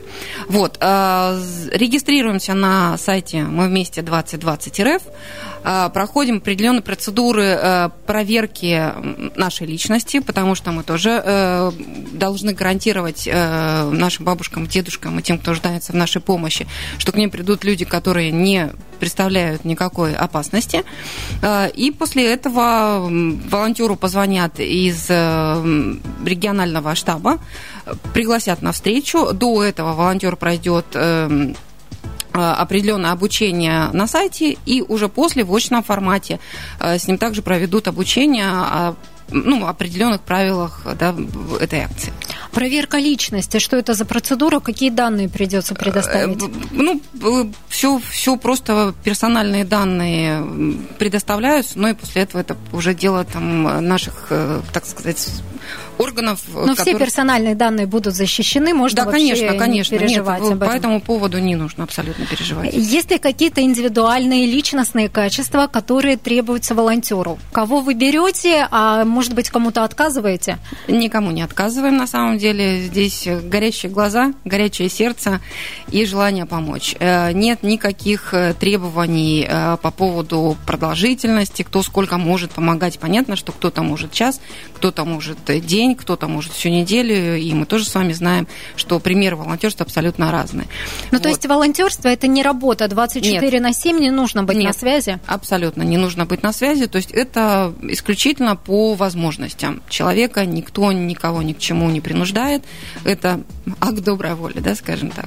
Вот, 0.48 0.78
регистрируемся 0.78 2.54
на 2.54 2.96
сайте 2.96 3.42
мы 3.42 3.66
вместе 3.66 4.02
2020 4.02 4.80
РФ, 4.80 5.02
проходим 5.92 6.36
определенные 6.38 6.82
процедуры 6.82 7.90
проверки 8.06 8.92
нашей 9.36 9.66
личности, 9.66 10.20
потому 10.20 10.54
что 10.54 10.72
мы 10.72 10.82
тоже 10.82 11.72
должны 12.12 12.54
гарантировать 12.54 13.26
нашим 13.26 14.24
бабушкам, 14.24 14.66
дедушкам 14.66 15.18
и 15.18 15.22
тем, 15.22 15.38
кто 15.38 15.50
нуждается 15.50 15.92
в 15.92 15.96
нашей 15.96 16.22
помощи, 16.22 16.66
что 16.98 17.12
к 17.12 17.16
ним 17.16 17.30
придут 17.30 17.64
люди, 17.64 17.84
которые 17.84 18.30
не 18.30 18.70
представляют 18.98 19.64
никакой 19.64 20.14
опасности. 20.14 20.84
Э, 21.42 21.70
и 21.70 21.90
после 21.90 22.32
этого 22.32 23.08
волонтеру 23.50 23.96
позвонят 23.96 24.60
из 24.60 25.06
э, 25.08 25.94
регионального 26.24 26.94
штаба, 26.94 27.38
пригласят 28.12 28.62
на 28.62 28.72
встречу. 28.72 29.32
До 29.32 29.62
этого 29.62 29.94
волонтер 29.94 30.36
пройдет 30.36 30.86
э, 30.94 31.54
определенное 32.32 33.12
обучение 33.12 33.88
на 33.92 34.06
сайте, 34.06 34.56
и 34.66 34.82
уже 34.82 35.08
после 35.08 35.44
в 35.44 35.54
очном 35.54 35.82
формате 35.82 36.40
с 36.80 37.06
ним 37.06 37.18
также 37.18 37.42
проведут 37.42 37.88
обучение 37.88 38.94
ну, 39.30 39.66
определенных 39.66 40.20
правилах 40.22 40.82
да, 40.98 41.14
этой 41.60 41.80
акции. 41.80 42.12
Проверка 42.52 42.98
личности, 42.98 43.58
что 43.58 43.76
это 43.76 43.94
за 43.94 44.04
процедура, 44.04 44.60
какие 44.60 44.90
данные 44.90 45.28
придется 45.28 45.74
предоставить? 45.74 46.42
Э, 46.42 46.46
ну, 46.72 47.00
все, 47.68 48.00
все 48.10 48.36
просто 48.36 48.94
персональные 49.04 49.64
данные 49.64 50.44
предоставляются, 50.98 51.78
но 51.78 51.88
и 51.88 51.94
после 51.94 52.22
этого 52.22 52.40
это 52.40 52.56
уже 52.72 52.94
дело 52.94 53.24
там 53.24 53.86
наших, 53.86 54.28
э, 54.30 54.60
так 54.72 54.86
сказать, 54.86 55.28
органов. 55.98 56.40
Но 56.54 56.74
которые... 56.74 56.76
все 56.76 56.98
персональные 56.98 57.54
данные 57.54 57.86
будут 57.86 58.14
защищены, 58.14 58.74
можно 58.74 59.04
да, 59.04 59.10
конечно, 59.10 59.54
конечно. 59.54 59.94
не 59.94 60.00
переживать 60.00 60.42
Нет, 60.42 60.52
об 60.52 60.62
этом. 60.62 60.72
По 60.72 60.76
этому 60.76 61.00
поводу 61.00 61.38
не 61.38 61.56
нужно 61.56 61.84
абсолютно 61.84 62.26
переживать. 62.26 62.72
Есть 62.72 63.10
ли 63.10 63.18
какие-то 63.18 63.60
индивидуальные 63.60 64.46
личностные 64.46 65.08
качества, 65.08 65.66
которые 65.66 66.16
требуются 66.16 66.74
волонтеру? 66.74 67.38
Кого 67.52 67.80
вы 67.80 67.94
берете, 67.94 68.66
а 68.70 69.04
может 69.04 69.34
быть 69.34 69.50
кому-то 69.50 69.84
отказываете? 69.84 70.58
Никому 70.86 71.30
не 71.30 71.42
отказываем 71.42 71.96
на 71.96 72.06
самом 72.06 72.38
деле. 72.38 72.82
Здесь 72.82 73.26
горящие 73.26 73.90
глаза, 73.90 74.32
горячее 74.44 74.88
сердце 74.88 75.40
и 75.90 76.04
желание 76.04 76.46
помочь. 76.46 76.94
Э, 76.98 77.32
нет 77.32 77.62
никаких 77.62 78.34
э, 78.34 78.54
требований 78.54 79.46
э, 79.48 79.76
по 79.82 79.90
поводу 79.90 80.56
продолжительности, 80.66 81.62
кто 81.62 81.82
сколько 81.82 82.18
может 82.18 82.52
помогать. 82.52 82.98
Понятно, 82.98 83.36
что 83.36 83.52
кто-то 83.52 83.82
может 83.82 84.12
час, 84.12 84.40
кто-то 84.78 85.04
может 85.04 85.38
день, 85.66 85.96
кто-то 85.96 86.28
может 86.28 86.52
всю 86.52 86.68
неделю, 86.68 87.36
и 87.36 87.52
мы 87.52 87.66
тоже 87.66 87.84
с 87.84 87.94
вами 87.94 88.12
знаем, 88.12 88.46
что 88.76 89.00
примеры 89.00 89.34
волонтерства 89.34 89.84
абсолютно 89.84 90.30
разные. 90.30 90.68
Ну, 91.10 91.18
вот. 91.18 91.22
то 91.22 91.28
есть 91.28 91.44
волонтерство 91.46 92.06
это 92.06 92.28
не 92.28 92.44
работа 92.44 92.86
24 92.86 93.50
Нет. 93.50 93.60
на 93.60 93.72
7, 93.72 93.98
не 93.98 94.10
нужно 94.10 94.44
быть 94.44 94.56
Нет, 94.56 94.66
на 94.66 94.72
связи? 94.72 95.18
Абсолютно, 95.26 95.82
не 95.82 95.96
нужно 95.96 96.26
быть 96.26 96.44
на 96.44 96.52
связи, 96.52 96.86
то 96.86 96.96
есть 96.96 97.10
это 97.10 97.74
исключительно 97.82 98.54
по 98.54 98.94
возможностям 98.94 99.82
человека, 99.88 100.46
никто 100.46 100.92
никого 100.92 101.42
ни 101.42 101.54
к 101.54 101.58
чему 101.58 101.90
не 101.90 102.00
принуждает, 102.00 102.62
это 103.04 103.40
акт 103.80 103.98
доброй 103.98 104.34
воли, 104.34 104.60
да, 104.60 104.76
скажем 104.76 105.10
так. 105.10 105.26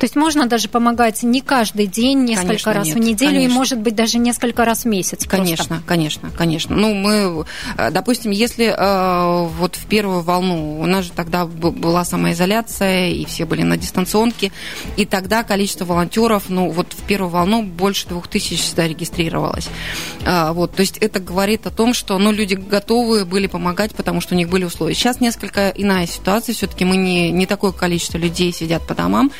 То 0.00 0.04
есть 0.04 0.16
можно 0.16 0.46
даже 0.46 0.70
помогать 0.70 1.22
не 1.22 1.42
каждый 1.42 1.86
день, 1.86 2.24
несколько 2.24 2.46
конечно, 2.46 2.72
раз 2.72 2.86
нет, 2.86 2.96
в 2.96 3.00
неделю 3.00 3.32
конечно. 3.32 3.52
и, 3.52 3.54
может 3.54 3.78
быть, 3.80 3.94
даже 3.94 4.16
несколько 4.16 4.64
раз 4.64 4.84
в 4.84 4.86
месяц. 4.86 5.26
Конечно, 5.26 5.66
просто. 5.66 5.82
конечно, 5.86 6.30
конечно. 6.34 6.74
Ну, 6.74 6.94
мы, 6.94 7.44
э, 7.76 7.90
допустим, 7.90 8.30
если 8.30 8.74
э, 8.74 9.48
вот 9.58 9.76
в 9.76 9.84
первую 9.84 10.22
волну, 10.22 10.80
у 10.80 10.86
нас 10.86 11.04
же 11.04 11.10
тогда 11.12 11.44
была 11.44 12.06
самоизоляция, 12.06 13.10
и 13.10 13.26
все 13.26 13.44
были 13.44 13.62
на 13.62 13.76
дистанционке, 13.76 14.52
и 14.96 15.04
тогда 15.04 15.42
количество 15.42 15.84
волонтеров, 15.84 16.44
ну, 16.48 16.70
вот 16.70 16.94
в 16.94 17.02
первую 17.02 17.30
волну 17.30 17.62
больше 17.62 18.08
двух 18.08 18.26
тысяч 18.26 18.62
всегда 18.62 18.88
регистрировалось. 18.88 19.68
Э, 20.24 20.52
вот, 20.52 20.74
то 20.74 20.80
есть 20.80 20.96
это 20.96 21.20
говорит 21.20 21.66
о 21.66 21.70
том, 21.70 21.92
что, 21.92 22.16
ну, 22.16 22.32
люди 22.32 22.54
готовы 22.54 23.26
были 23.26 23.48
помогать, 23.48 23.94
потому 23.94 24.22
что 24.22 24.34
у 24.34 24.38
них 24.38 24.48
были 24.48 24.64
условия. 24.64 24.94
Сейчас 24.94 25.20
несколько 25.20 25.68
иная 25.68 26.06
ситуация, 26.06 26.54
все-таки 26.54 26.86
мы 26.86 26.96
не, 26.96 27.30
не 27.30 27.44
такое 27.44 27.72
количество 27.72 28.16
людей 28.16 28.50
сидят 28.50 28.86
по 28.86 28.94
домам, 28.94 29.30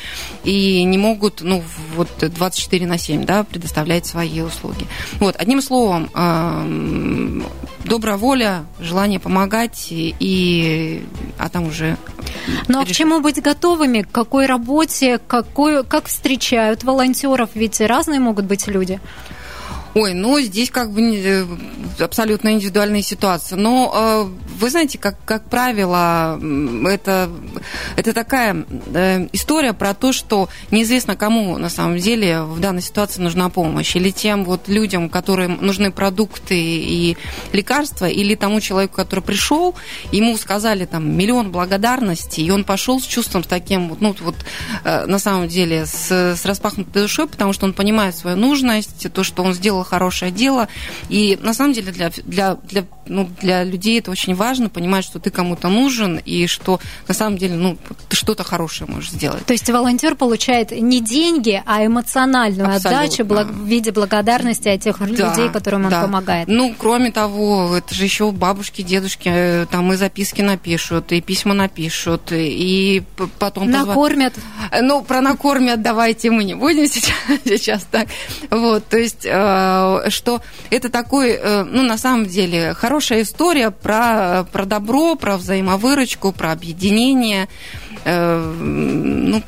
и 0.43 0.50
не 0.51 0.97
могут, 0.97 1.41
ну, 1.41 1.63
вот 1.95 2.09
24 2.19 2.85
на 2.85 2.97
7, 2.97 3.25
да, 3.25 3.43
предоставлять 3.43 4.05
свои 4.05 4.41
услуги. 4.41 4.85
Вот, 5.19 5.35
одним 5.37 5.61
словом, 5.61 6.09
эм, 6.13 7.45
добрая 7.85 8.17
воля, 8.17 8.65
желание 8.79 9.19
помогать, 9.19 9.87
и, 9.91 11.03
а 11.37 11.49
там 11.49 11.67
уже... 11.67 11.97
Ну, 12.67 12.81
а 12.81 12.85
к 12.85 12.91
чему 12.91 13.19
быть 13.19 13.41
готовыми? 13.41 14.01
К 14.01 14.11
какой 14.11 14.45
работе? 14.45 15.19
Какой, 15.27 15.83
как 15.83 16.07
встречают 16.07 16.83
волонтеров? 16.83 17.51
Ведь 17.55 17.81
разные 17.81 18.19
могут 18.19 18.45
быть 18.45 18.67
люди. 18.67 18.99
Ой, 19.93 20.13
ну 20.13 20.39
здесь 20.39 20.71
как 20.71 20.91
бы 20.91 21.01
э, 21.01 21.45
абсолютно 21.99 22.53
индивидуальная 22.53 23.01
ситуация. 23.01 23.57
Но 23.57 23.91
э, 23.93 24.57
вы 24.57 24.69
знаете, 24.69 24.97
как, 24.97 25.17
как 25.25 25.49
правило, 25.49 26.39
это, 26.87 27.29
это 27.97 28.13
такая 28.13 28.65
э, 28.93 29.27
история 29.33 29.73
про 29.73 29.93
то, 29.93 30.13
что 30.13 30.47
неизвестно 30.71 31.17
кому 31.17 31.57
на 31.57 31.67
самом 31.67 31.97
деле 31.97 32.43
в 32.43 32.61
данной 32.61 32.81
ситуации 32.81 33.21
нужна 33.21 33.49
помощь. 33.49 33.93
Или 33.97 34.11
тем 34.11 34.45
вот 34.45 34.69
людям, 34.69 35.09
которым 35.09 35.57
нужны 35.59 35.91
продукты 35.91 36.57
и 36.57 37.17
лекарства, 37.51 38.05
или 38.05 38.35
тому 38.35 38.61
человеку, 38.61 38.95
который 38.95 39.21
пришел, 39.21 39.75
ему 40.13 40.37
сказали 40.37 40.85
там 40.85 41.17
миллион 41.17 41.51
благодарностей, 41.51 42.45
и 42.45 42.51
он 42.51 42.63
пошел 42.63 43.01
с 43.01 43.05
чувством 43.05 43.43
таким 43.43 43.97
ну 43.99 44.15
вот 44.21 44.35
на 44.83 45.19
самом 45.19 45.47
деле 45.49 45.85
с, 45.85 46.11
с 46.11 46.45
распахнутой 46.45 47.01
душой, 47.01 47.27
потому 47.27 47.51
что 47.51 47.65
он 47.65 47.73
понимает 47.73 48.15
свою 48.15 48.37
нужность, 48.37 49.11
то, 49.11 49.23
что 49.23 49.43
он 49.43 49.53
сделал 49.53 49.80
сделала 49.81 49.83
хорошее 49.83 50.31
дело. 50.31 50.67
И 51.09 51.37
на 51.41 51.53
самом 51.53 51.73
деле 51.73 51.91
для, 51.91 52.09
для, 52.09 52.55
для, 52.55 52.85
ну, 53.05 53.29
для 53.41 53.63
людей 53.63 53.99
это 53.99 54.11
очень 54.11 54.35
важно, 54.35 54.69
понимать, 54.69 55.03
что 55.03 55.19
ты 55.19 55.29
кому-то 55.29 55.69
нужен, 55.69 56.17
и 56.23 56.47
что 56.47 56.79
на 57.07 57.13
самом 57.13 57.37
деле 57.37 57.55
ну, 57.55 57.77
ты 58.09 58.15
что-то 58.15 58.43
хорошее 58.43 58.89
можешь 58.89 59.11
сделать. 59.11 59.45
То 59.45 59.53
есть 59.53 59.69
волонтер 59.69 60.15
получает 60.15 60.71
не 60.71 61.01
деньги, 61.01 61.61
а 61.65 61.85
эмоциональную 61.85 62.67
Абсолютно. 62.67 63.01
отдачу 63.01 63.23
в 63.25 63.65
виде 63.65 63.91
благодарности 63.91 64.67
от 64.67 64.81
тех 64.81 64.99
да, 64.99 65.05
людей, 65.05 65.49
которым 65.49 65.85
он 65.85 65.89
да. 65.89 66.01
помогает. 66.01 66.47
Ну, 66.47 66.73
кроме 66.77 67.11
того, 67.11 67.75
это 67.75 67.93
же 67.93 68.03
еще 68.03 68.31
бабушки, 68.31 68.81
дедушки, 68.81 69.29
э, 69.31 69.65
там 69.69 69.91
и 69.93 69.95
записки 69.95 70.41
напишут, 70.41 71.11
и 71.11 71.21
письма 71.21 71.53
напишут, 71.53 72.31
и 72.31 73.03
потом... 73.39 73.69
Накормят. 73.69 74.33
Ну, 74.81 75.01
про 75.01 75.21
накормят 75.21 75.81
давайте 75.81 76.31
мы 76.31 76.43
не 76.43 76.55
будем 76.55 76.87
сейчас, 76.91 77.15
сейчас 77.43 77.87
так. 77.89 78.07
Вот, 78.49 78.87
то 78.87 78.97
есть 78.97 79.25
э, 79.25 80.09
что 80.09 80.41
это 80.69 80.89
такой, 80.89 81.31
э, 81.31 81.63
ну, 81.63 81.83
на 81.83 81.97
самом 81.97 82.25
деле, 82.25 82.73
хорошая 82.91 83.21
история 83.21 83.71
про, 83.71 84.45
про 84.51 84.65
добро, 84.65 85.15
про 85.15 85.37
взаимовыручку, 85.37 86.33
про 86.33 86.51
объединение. 86.51 87.47
Э, 88.03 88.37
ну, 88.37 89.41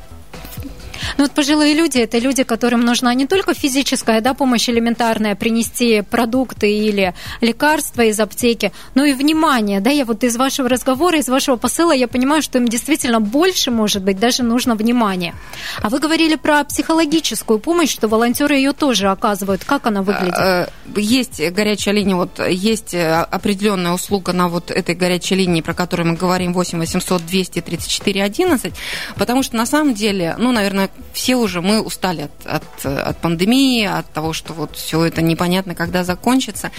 ну 1.16 1.24
вот 1.24 1.32
пожилые 1.32 1.74
люди– 1.74 1.98
это 2.00 2.18
люди, 2.18 2.42
которым 2.42 2.80
нужна 2.80 3.14
не 3.14 3.26
только 3.26 3.54
физическая 3.54 4.20
да, 4.20 4.34
помощь 4.34 4.68
элементарная, 4.68 5.34
принести 5.34 6.02
продукты 6.02 6.72
или 6.72 7.14
лекарства 7.40 8.02
из 8.02 8.18
аптеки, 8.20 8.72
но 8.94 9.04
и 9.04 9.12
внимание. 9.12 9.80
Да, 9.80 9.90
я 9.90 10.04
вот 10.04 10.24
из 10.24 10.36
вашего 10.36 10.68
разговора, 10.68 11.18
из 11.18 11.28
вашего 11.28 11.56
посыла 11.56 11.92
я 11.92 12.08
понимаю, 12.08 12.42
что 12.42 12.58
им 12.58 12.68
действительно 12.68 13.20
больше, 13.20 13.70
может 13.70 14.02
быть, 14.02 14.18
даже 14.18 14.42
нужно 14.42 14.74
внимание. 14.74 15.34
А 15.82 15.88
вы 15.88 15.98
говорили 16.00 16.36
про 16.36 16.64
психологическую 16.64 17.58
помощь, 17.58 17.92
что 17.92 18.08
волонтеры 18.08 18.56
ее 18.56 18.72
тоже 18.72 19.08
оказывают. 19.08 19.64
Как 19.64 19.86
она 19.86 20.02
выглядит? 20.02 20.34
Э, 20.38 20.68
есть 20.96 21.40
горячая 21.52 21.94
линия, 21.94 22.16
вот 22.16 22.40
есть 22.48 22.94
определенная 22.94 23.92
услуга 23.92 24.32
на 24.32 24.48
вот 24.48 24.70
этой 24.70 24.94
горячей 24.94 25.36
линии, 25.36 25.60
про 25.60 25.74
которую 25.74 26.08
мы 26.08 26.16
говорим, 26.16 26.52
8 26.52 26.78
800 26.78 27.24
234 27.24 28.22
11, 28.22 28.74
потому 29.16 29.42
что 29.42 29.56
на 29.56 29.66
самом 29.66 29.94
деле, 29.94 30.34
ну, 30.38 30.52
наверное, 30.52 30.90
все 31.12 31.36
уже 31.36 31.60
мы 31.60 31.80
устали 31.80 32.22
от, 32.22 32.46
от, 32.46 32.86
от 32.86 33.18
пандемии, 33.18 33.84
от 33.84 34.10
того, 34.12 34.32
что 34.32 34.52
вот 34.52 34.76
все 34.76 35.04
это 35.04 35.22
непонятно, 35.22 35.74
когда 35.74 36.02
закончится. 36.02 36.72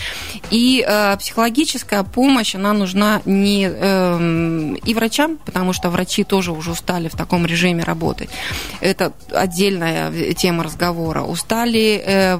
И 0.52 0.86
э, 0.86 1.16
психологическая 1.18 2.04
помощь, 2.04 2.56
она 2.56 2.74
нужна 2.74 3.22
не 3.26 3.70
э, 3.72 4.76
и 4.84 4.94
врачам, 4.94 5.38
потому 5.38 5.72
что 5.72 5.90
врачи 5.90 6.24
тоже 6.24 6.52
уже 6.52 6.72
устали 6.72 7.08
в 7.08 7.16
таком 7.16 7.46
режиме 7.46 7.84
работать. 7.84 8.30
Это 8.82 9.14
отдельная 9.32 10.34
тема 10.34 10.64
разговора. 10.64 11.22
Устали, 11.22 12.04
э, 12.06 12.40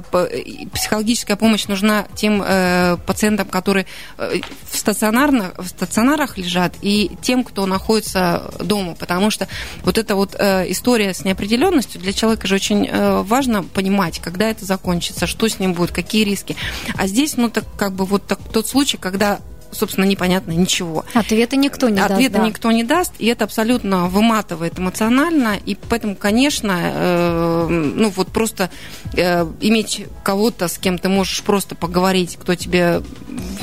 психологическая 0.72 1.36
помощь 1.36 1.66
нужна 1.66 2.06
тем 2.14 2.42
э, 2.44 2.98
пациентам, 3.06 3.48
которые 3.48 3.86
э, 4.18 4.40
в, 4.70 4.76
стационарных, 4.76 5.56
в 5.56 5.66
стационарах 5.66 6.36
лежат, 6.36 6.74
и 6.82 7.10
тем, 7.22 7.42
кто 7.42 7.64
находится 7.64 8.50
дома, 8.60 8.94
потому 8.94 9.30
что 9.30 9.48
вот 9.82 9.96
эта 9.96 10.14
вот 10.14 10.36
э, 10.38 10.70
история 10.70 11.14
с 11.14 11.24
неопределенностью 11.24 11.75
для 11.82 12.12
человека 12.12 12.46
же 12.46 12.54
очень 12.54 12.86
э, 12.86 13.22
важно 13.22 13.62
понимать, 13.62 14.18
когда 14.20 14.48
это 14.48 14.64
закончится, 14.64 15.26
что 15.26 15.48
с 15.48 15.58
ним 15.58 15.72
будет, 15.72 15.92
какие 15.92 16.24
риски. 16.24 16.56
А 16.96 17.06
здесь, 17.06 17.36
ну, 17.36 17.50
так 17.50 17.64
как 17.76 17.92
бы 17.92 18.04
вот 18.04 18.26
так, 18.26 18.38
тот 18.52 18.66
случай, 18.66 18.96
когда 18.96 19.40
собственно, 19.76 20.04
непонятно 20.04 20.52
ничего. 20.52 21.04
Ответа 21.14 21.56
никто 21.56 21.88
не 21.88 22.00
Ответа 22.00 22.08
даст. 22.08 22.18
Ответа 22.20 22.38
да. 22.38 22.46
никто 22.46 22.72
не 22.72 22.84
даст, 22.84 23.12
и 23.18 23.26
это 23.26 23.44
абсолютно 23.44 24.08
выматывает 24.08 24.78
эмоционально, 24.78 25.56
и 25.64 25.74
поэтому, 25.74 26.16
конечно, 26.16 26.78
э, 26.82 27.66
ну 27.68 28.08
вот 28.10 28.28
просто 28.28 28.70
э, 29.14 29.46
иметь 29.60 30.06
кого-то, 30.22 30.68
с 30.68 30.78
кем 30.78 30.98
ты 30.98 31.08
можешь 31.08 31.42
просто 31.42 31.74
поговорить, 31.74 32.36
кто 32.40 32.54
тебе 32.54 33.02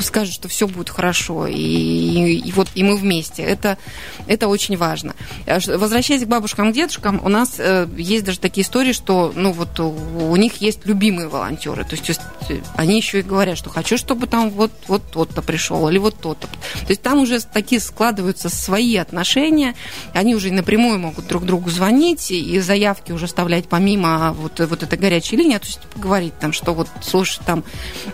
скажет, 0.00 0.34
что 0.34 0.48
все 0.48 0.66
будет 0.66 0.90
хорошо, 0.90 1.46
и, 1.46 1.54
и, 1.54 2.48
и 2.48 2.52
вот 2.52 2.68
и 2.74 2.82
мы 2.82 2.96
вместе, 2.96 3.42
это, 3.42 3.78
это 4.26 4.48
очень 4.48 4.76
важно. 4.76 5.14
А 5.46 5.58
возвращаясь 5.76 6.24
к 6.24 6.28
бабушкам, 6.28 6.72
к 6.72 6.74
дедушкам, 6.74 7.20
у 7.24 7.28
нас 7.28 7.54
э, 7.58 7.88
есть 7.96 8.24
даже 8.24 8.38
такие 8.38 8.64
истории, 8.64 8.92
что, 8.92 9.32
ну 9.34 9.52
вот 9.52 9.78
у, 9.80 9.90
у 9.90 10.36
них 10.36 10.56
есть 10.56 10.86
любимые 10.86 11.28
волонтеры, 11.28 11.84
то 11.84 11.92
есть, 11.92 12.04
то 12.04 12.10
есть 12.10 12.62
они 12.76 12.96
еще 12.96 13.20
и 13.20 13.22
говорят, 13.22 13.58
что 13.58 13.70
хочу, 13.70 13.98
чтобы 13.98 14.26
там 14.26 14.50
вот 14.50 14.72
вот 14.88 15.02
тот-то 15.10 15.42
пришел, 15.42 15.88
или 15.88 15.98
вот 16.04 16.20
то-то. 16.20 16.46
То 16.46 16.90
есть 16.90 17.02
там 17.02 17.18
уже 17.20 17.40
такие 17.40 17.80
складываются 17.80 18.48
свои 18.48 18.96
отношения, 18.96 19.74
они 20.12 20.34
уже 20.34 20.52
напрямую 20.52 20.98
могут 20.98 21.26
друг 21.26 21.44
другу 21.44 21.70
звонить 21.70 22.30
и 22.30 22.60
заявки 22.60 23.12
уже 23.12 23.24
оставлять 23.24 23.68
помимо 23.68 24.32
вот, 24.32 24.60
вот 24.60 24.82
этой 24.82 24.98
горячей 24.98 25.36
линии, 25.36 25.56
то 25.56 25.66
есть 25.66 25.80
говорить 25.96 26.38
там, 26.38 26.52
что 26.52 26.74
вот, 26.74 26.88
слушай, 27.02 27.40
там 27.44 27.64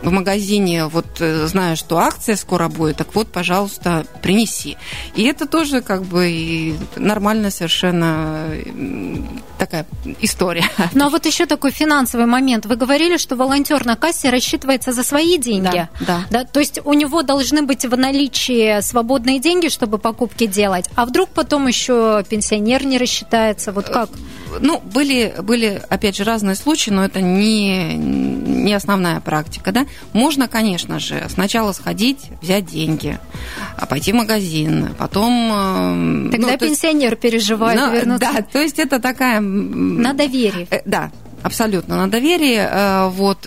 в 0.02 0.10
магазине 0.10 0.86
вот 0.86 1.20
э, 1.20 1.46
знаю, 1.46 1.76
что 1.76 1.98
акция 1.98 2.36
скоро 2.36 2.68
будет, 2.68 2.96
так 2.96 3.14
вот, 3.14 3.28
пожалуйста, 3.32 4.06
принеси. 4.22 4.76
И 5.16 5.24
это 5.24 5.46
тоже 5.46 5.80
как 5.80 6.04
бы 6.04 6.76
нормальная 6.96 7.50
совершенно 7.50 8.50
такая 9.58 9.86
история. 10.20 10.64
Ну 10.92 11.06
а 11.06 11.10
вот 11.10 11.26
еще 11.26 11.46
такой 11.46 11.70
финансовый 11.70 12.26
момент. 12.26 12.66
Вы 12.66 12.76
говорили, 12.76 13.16
что 13.16 13.36
волонтер 13.36 13.84
на 13.84 13.96
кассе 13.96 14.30
рассчитывается 14.30 14.92
за 14.92 15.02
свои 15.02 15.38
деньги. 15.38 15.88
Да, 16.00 16.06
да. 16.06 16.20
да. 16.30 16.44
То 16.44 16.60
есть 16.60 16.80
у 16.84 16.92
него 16.92 17.22
должны 17.22 17.62
быть 17.62 17.69
в 17.84 17.96
наличии 17.96 18.80
свободные 18.80 19.38
деньги, 19.38 19.68
чтобы 19.68 19.98
покупки 19.98 20.46
делать. 20.46 20.88
А 20.94 21.06
вдруг 21.06 21.30
потом 21.30 21.66
еще 21.66 22.24
пенсионер 22.28 22.84
не 22.84 22.98
рассчитается? 22.98 23.72
Вот 23.72 23.88
как? 23.88 24.10
Ну, 24.58 24.80
были, 24.92 25.34
были, 25.42 25.80
опять 25.88 26.16
же, 26.16 26.24
разные 26.24 26.56
случаи, 26.56 26.90
но 26.90 27.04
это 27.04 27.20
не, 27.20 27.94
не 27.94 28.72
основная 28.74 29.20
практика, 29.20 29.70
да. 29.70 29.86
Можно, 30.12 30.48
конечно 30.48 30.98
же, 30.98 31.24
сначала 31.28 31.72
сходить, 31.72 32.30
взять 32.42 32.66
деньги, 32.66 33.18
а 33.76 33.86
пойти 33.86 34.12
в 34.12 34.16
магазин, 34.16 34.94
потом... 34.98 35.32
Э, 35.52 36.30
Тогда 36.32 36.48
ну, 36.48 36.58
пенсионер 36.58 37.10
есть, 37.10 37.22
переживает 37.22 37.78
ну, 37.78 37.92
вернуться. 37.92 38.30
Да, 38.32 38.42
то 38.42 38.60
есть 38.60 38.78
это 38.78 38.98
такая... 38.98 39.40
На 39.40 40.12
доверие. 40.14 40.66
Э, 40.70 40.80
да, 40.84 41.10
абсолютно 41.42 41.96
на 41.96 42.10
доверие. 42.10 42.68
Э, 42.70 43.08
вот, 43.08 43.46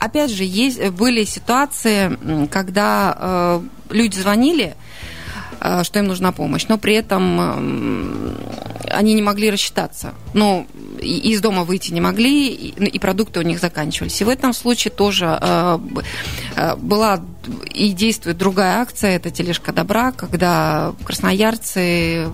опять 0.00 0.30
же, 0.30 0.44
есть, 0.44 0.82
были 0.90 1.24
ситуации, 1.24 2.18
когда 2.50 3.60
люди 3.90 4.18
звонили, 4.18 4.74
что 5.82 5.98
им 5.98 6.06
нужна 6.06 6.32
помощь, 6.32 6.66
но 6.68 6.78
при 6.78 6.94
этом 6.94 8.34
они 8.90 9.14
не 9.14 9.22
могли 9.22 9.50
рассчитаться. 9.50 10.14
Ну, 10.34 10.66
из 11.00 11.40
дома 11.40 11.64
выйти 11.64 11.92
не 11.92 12.00
могли, 12.00 12.48
и 12.48 12.98
продукты 12.98 13.40
у 13.40 13.42
них 13.42 13.60
заканчивались. 13.60 14.20
И 14.20 14.24
в 14.24 14.28
этом 14.28 14.52
случае 14.52 14.92
тоже 14.92 15.38
э, 15.40 15.78
э, 16.56 16.76
была 16.76 17.20
и 17.72 17.92
действует 17.92 18.38
другая 18.38 18.80
акция, 18.80 19.16
это 19.16 19.30
тележка 19.30 19.72
добра, 19.72 20.12
когда 20.12 20.92
красноярцы, 21.04 22.28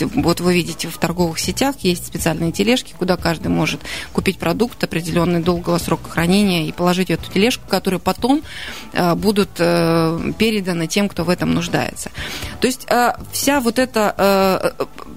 вот 0.00 0.40
вы 0.40 0.54
видите 0.54 0.88
в 0.88 0.98
торговых 0.98 1.38
сетях 1.38 1.76
есть 1.80 2.06
специальные 2.06 2.52
тележки, 2.52 2.94
куда 2.98 3.16
каждый 3.16 3.48
может 3.48 3.80
купить 4.12 4.38
продукт 4.38 4.82
определенный 4.82 5.40
долгого 5.40 5.78
срока 5.78 6.08
хранения 6.10 6.66
и 6.66 6.72
положить 6.72 7.08
в 7.08 7.12
эту 7.12 7.30
тележку, 7.32 7.66
которые 7.68 8.00
потом 8.00 8.42
э, 8.92 9.14
будут 9.14 9.50
переданы 9.54 10.86
тем, 10.86 11.08
кто 11.08 11.24
в 11.24 11.30
этом 11.30 11.54
нуждается. 11.54 12.10
То 12.60 12.66
есть 12.66 12.86
вся 13.32 13.60
вот 13.60 13.78
эта... 13.78 14.74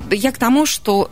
Я 0.09 0.31
к 0.31 0.37
тому, 0.37 0.65
что 0.65 1.09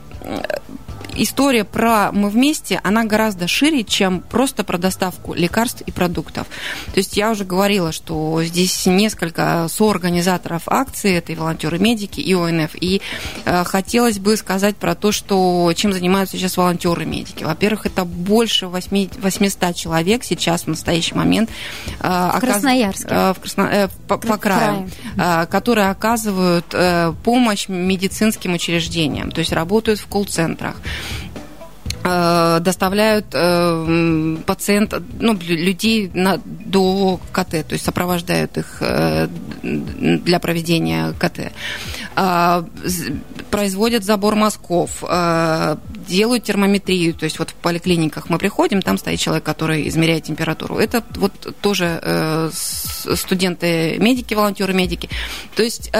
история 1.21 1.63
про 1.63 2.11
«Мы 2.11 2.29
вместе», 2.29 2.79
она 2.83 3.03
гораздо 3.03 3.47
шире, 3.47 3.83
чем 3.83 4.21
просто 4.21 4.63
про 4.63 4.77
доставку 4.77 5.33
лекарств 5.33 5.81
и 5.85 5.91
продуктов. 5.91 6.47
То 6.93 6.97
есть 6.97 7.17
я 7.17 7.31
уже 7.31 7.43
говорила, 7.43 7.91
что 7.91 8.41
здесь 8.43 8.85
несколько 8.85 9.67
соорганизаторов 9.69 10.63
акции, 10.67 11.15
это 11.15 11.31
и 11.31 11.35
волонтеры-медики, 11.35 12.19
и 12.19 12.33
ОНФ. 12.33 12.71
И 12.81 13.01
э, 13.45 13.63
хотелось 13.65 14.19
бы 14.19 14.35
сказать 14.37 14.75
про 14.77 14.95
то, 14.95 15.11
что 15.11 15.71
чем 15.75 15.93
занимаются 15.93 16.37
сейчас 16.37 16.57
волонтеры-медики. 16.57 17.43
Во-первых, 17.43 17.85
это 17.85 18.05
больше 18.05 18.67
8, 18.67 19.09
800 19.21 19.75
человек 19.75 20.23
сейчас 20.23 20.63
в 20.63 20.67
настоящий 20.67 21.15
момент. 21.15 21.49
Э, 21.99 22.31
в 22.35 22.39
Красноярске. 22.39 23.07
Э, 23.09 23.33
в 23.33 23.39
Красно, 23.39 23.69
э, 23.71 23.87
по, 24.07 24.17
по 24.17 24.37
краю. 24.37 24.89
Э, 25.17 25.45
которые 25.47 25.89
оказывают 25.89 26.65
э, 26.73 27.13
помощь 27.23 27.67
медицинским 27.67 28.53
учреждениям, 28.53 29.31
то 29.31 29.39
есть 29.39 29.51
работают 29.51 29.99
в 29.99 30.07
колл-центрах, 30.07 30.75
доставляют 32.61 33.27
э, 33.33 34.37
пациента, 34.45 35.01
ну, 35.19 35.37
людей 35.41 36.09
на, 36.13 36.39
до 36.45 37.19
КТ, 37.31 37.49
то 37.67 37.73
есть 37.73 37.85
сопровождают 37.85 38.57
их 38.57 38.77
э, 38.81 39.27
для 39.63 40.39
проведения 40.39 41.13
КТ. 41.19 41.51
А, 42.15 42.65
производят 43.51 44.03
забор 44.03 44.35
мазков, 44.35 45.03
делают 46.07 46.43
термометрию, 46.43 47.13
то 47.13 47.23
есть 47.23 47.39
вот 47.39 47.51
в 47.51 47.53
поликлиниках 47.55 48.29
мы 48.29 48.37
приходим, 48.37 48.81
там 48.81 48.97
стоит 48.97 49.19
человек, 49.19 49.43
который 49.43 49.87
измеряет 49.87 50.23
температуру. 50.23 50.77
Это 50.77 51.03
вот 51.15 51.55
тоже 51.61 52.01
студенты 52.53 52.88
медики, 53.05 54.33
волонтеры 54.33 54.73
медики. 54.73 55.09
То 55.55 55.63
есть 55.63 55.91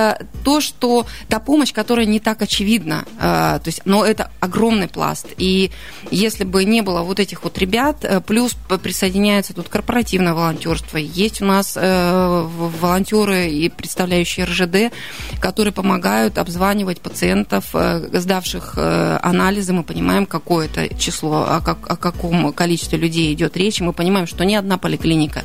то, 0.43 0.62
что 0.62 1.05
та 1.27 1.39
помощь, 1.39 1.73
которая 1.73 2.05
не 2.05 2.19
так 2.19 2.41
очевидна, 2.41 3.05
то 3.17 3.62
есть, 3.65 3.81
но 3.85 4.05
это 4.05 4.31
огромный 4.39 4.88
пласт. 4.88 5.27
И 5.38 5.71
если 6.12 6.43
бы 6.43 6.63
не 6.65 6.81
было 6.81 7.01
вот 7.01 7.19
этих 7.19 7.43
вот 7.43 7.57
ребят, 7.57 8.03
э, 8.03 8.21
плюс 8.21 8.55
присоединяется 8.81 9.53
тут 9.53 9.69
корпоративное 9.69 10.33
волонтерство, 10.33 10.97
есть 10.97 11.41
у 11.41 11.45
нас 11.45 11.77
э, 11.79 12.47
волонтеры 12.81 13.49
и 13.49 13.69
представляющие 13.69 14.45
РЖД, 14.45 14.93
которые 15.39 15.73
помогают 15.73 16.38
обзванивать 16.38 17.01
пациентов, 17.01 17.69
э, 17.73 18.09
сдавших 18.13 18.77
анализы, 18.77 19.73
мы 19.73 19.83
понимаем, 19.83 20.25
какое 20.25 20.67
это 20.67 20.93
число, 20.97 21.45
о, 21.47 21.62
как, 21.62 21.89
о 21.89 21.95
каком 21.95 22.51
количестве 22.53 22.97
людей 22.97 23.33
идет 23.33 23.57
речь, 23.57 23.81
мы 23.81 23.93
понимаем, 23.93 24.27
что 24.27 24.43
ни 24.45 24.55
одна 24.55 24.77
поликлиника 24.77 25.43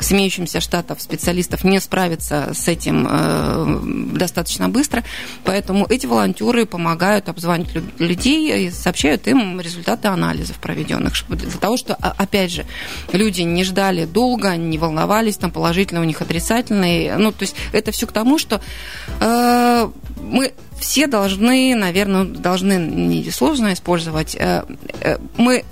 с 0.00 0.12
имеющимся 0.12 0.60
штатов 0.94 1.02
специалистов 1.02 1.64
не 1.64 1.80
справится 1.80 2.50
с 2.54 2.68
этим 2.68 4.14
достаточно 4.16 4.68
быстро, 4.68 5.04
поэтому 5.44 5.86
эти 5.88 6.06
волонтеры 6.06 6.66
помогают 6.66 7.28
обзванивать 7.28 7.70
людей 7.98 8.66
и 8.66 8.70
сообщают 8.70 9.26
им 9.26 9.60
результаты 9.60 9.84
результаты 9.84 10.08
анализов 10.08 10.56
проведенных, 10.58 11.14
для 11.28 11.50
того, 11.60 11.76
что, 11.76 11.96
а, 12.00 12.14
опять 12.16 12.50
же, 12.50 12.64
люди 13.12 13.42
не 13.42 13.64
ждали 13.64 14.04
долго, 14.04 14.56
не 14.56 14.78
волновались, 14.78 15.36
там 15.36 15.50
положительно 15.50 16.00
у 16.00 16.04
них 16.04 16.20
отрицательные. 16.22 17.16
Ну, 17.16 17.32
то 17.32 17.42
есть 17.42 17.56
это 17.72 17.90
все 17.90 18.06
к 18.06 18.12
тому, 18.12 18.38
что 18.38 18.60
э, 19.20 19.88
мы 20.22 20.52
все 20.78 21.06
должны, 21.06 21.74
наверное, 21.74 22.24
должны 22.24 22.74
не 22.74 23.30
сложно 23.30 23.72
использовать. 23.72 24.34
Э, 24.36 24.64
э, 25.00 25.18
мы 25.36 25.64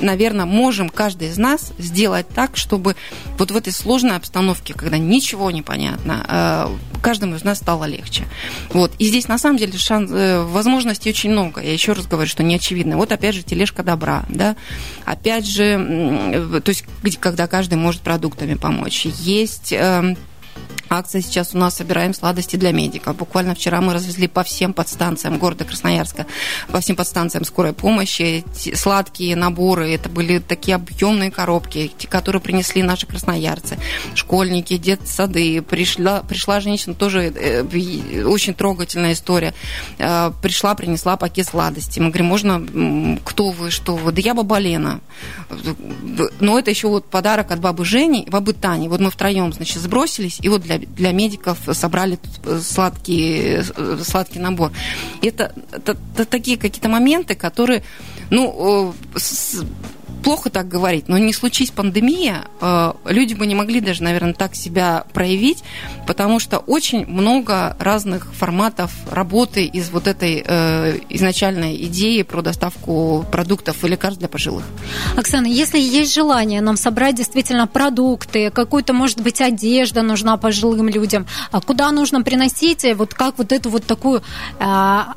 наверное, 0.00 0.44
можем 0.44 0.88
каждый 0.88 1.28
из 1.28 1.38
нас 1.38 1.72
сделать 1.78 2.28
так, 2.28 2.56
чтобы 2.56 2.96
вот 3.38 3.50
в 3.50 3.56
этой 3.56 3.72
сложной 3.72 4.16
обстановке, 4.16 4.74
когда 4.74 4.98
ничего 4.98 5.50
не 5.50 5.62
понятно, 5.62 6.24
э, 6.28 7.00
каждому 7.00 7.36
из 7.36 7.44
нас 7.44 7.58
стало 7.58 7.84
легче. 7.84 8.24
Вот. 8.70 8.92
И 8.98 9.06
здесь, 9.06 9.28
на 9.28 9.38
самом 9.38 9.58
деле, 9.58 9.76
шанс, 9.78 10.10
э, 10.12 10.42
возможностей 10.42 11.10
очень 11.10 11.30
много. 11.30 11.60
Я 11.60 11.72
еще 11.72 11.92
раз 11.92 12.06
говорю, 12.06 12.28
что 12.28 12.42
не 12.42 12.56
очевидно. 12.56 12.96
Вот, 12.96 13.12
опять 13.12 13.34
же, 13.34 13.42
тележка 13.42 13.82
добра, 13.82 14.24
да. 14.28 14.56
Опять 15.04 15.46
же, 15.46 16.60
то 16.64 16.70
есть, 16.70 16.84
когда 17.20 17.46
каждый 17.46 17.74
может 17.74 18.02
продуктами 18.02 18.54
помочь. 18.54 19.06
Есть 19.06 19.72
эм, 19.72 20.16
Акция 20.88 21.20
сейчас 21.20 21.54
у 21.54 21.58
нас 21.58 21.76
«Собираем 21.76 22.14
сладости 22.14 22.56
для 22.56 22.72
медиков». 22.72 23.16
Буквально 23.16 23.54
вчера 23.54 23.80
мы 23.80 23.92
развезли 23.92 24.28
по 24.28 24.44
всем 24.44 24.72
подстанциям 24.72 25.38
города 25.38 25.64
Красноярска, 25.64 26.26
по 26.70 26.80
всем 26.80 26.94
подстанциям 26.94 27.44
скорой 27.44 27.72
помощи 27.72 28.44
сладкие 28.74 29.34
наборы. 29.34 29.92
Это 29.92 30.08
были 30.08 30.38
такие 30.38 30.76
объемные 30.76 31.30
коробки, 31.30 31.90
которые 32.08 32.40
принесли 32.40 32.82
наши 32.82 33.06
красноярцы, 33.06 33.78
школьники, 34.14 34.76
детсады. 34.76 35.60
Пришла, 35.62 36.22
пришла 36.22 36.60
женщина, 36.60 36.94
тоже 36.94 37.32
э, 37.34 38.24
очень 38.24 38.54
трогательная 38.54 39.12
история. 39.12 39.54
Э, 39.98 40.30
пришла, 40.40 40.74
принесла 40.74 41.16
пакет 41.16 41.48
сладостей. 41.48 42.00
Мы 42.00 42.10
говорим, 42.10 42.26
можно, 42.26 43.18
кто 43.24 43.50
вы, 43.50 43.70
что 43.70 43.96
вы? 43.96 44.12
Да 44.12 44.20
я 44.20 44.34
баба 44.34 44.58
Лена. 44.58 45.00
Но 46.40 46.58
это 46.58 46.70
еще 46.70 46.88
вот 46.88 47.06
подарок 47.06 47.50
от 47.50 47.60
бабы 47.60 47.84
Жени, 47.84 48.26
бабы 48.30 48.52
Тани. 48.52 48.88
Вот 48.88 49.00
мы 49.00 49.10
втроем, 49.10 49.52
значит, 49.52 49.78
сбросились, 49.78 50.38
и 50.40 50.48
вот 50.48 50.62
для, 50.62 50.75
для 50.78 51.12
медиков 51.12 51.58
собрали 51.72 52.18
сладкий, 52.60 53.62
сладкий 54.02 54.38
набор. 54.38 54.72
Это, 55.22 55.52
это, 55.72 55.96
это 56.14 56.24
такие 56.24 56.56
какие-то 56.56 56.88
моменты, 56.88 57.34
которые, 57.34 57.82
ну, 58.30 58.94
плохо 60.26 60.50
так 60.50 60.66
говорить, 60.66 61.06
но 61.06 61.18
не 61.18 61.32
случись 61.32 61.70
пандемия, 61.70 62.46
э, 62.60 62.92
люди 63.04 63.34
бы 63.34 63.46
не 63.46 63.54
могли 63.54 63.80
даже, 63.80 64.02
наверное, 64.02 64.34
так 64.34 64.56
себя 64.56 65.04
проявить, 65.12 65.62
потому 66.04 66.40
что 66.40 66.58
очень 66.58 67.06
много 67.06 67.76
разных 67.78 68.34
форматов 68.34 68.90
работы 69.08 69.64
из 69.66 69.88
вот 69.90 70.08
этой 70.08 70.42
э, 70.44 70.98
изначальной 71.10 71.76
идеи 71.84 72.22
про 72.22 72.42
доставку 72.42 73.24
продуктов 73.30 73.84
и 73.84 73.88
лекарств 73.88 74.18
для 74.18 74.28
пожилых. 74.28 74.64
Оксана, 75.16 75.46
если 75.46 75.78
есть 75.78 76.12
желание 76.12 76.60
нам 76.60 76.76
собрать 76.76 77.14
действительно 77.14 77.68
продукты, 77.68 78.50
какую-то, 78.50 78.92
может 78.92 79.20
быть, 79.20 79.40
одежда 79.40 80.02
нужна 80.02 80.36
пожилым 80.38 80.88
людям, 80.88 81.28
а 81.52 81.60
куда 81.60 81.92
нужно 81.92 82.22
приносить, 82.22 82.84
вот 82.96 83.14
как 83.14 83.38
вот 83.38 83.52
эту 83.52 83.70
вот 83.70 83.86
такую 83.86 84.22
э, 84.58 84.64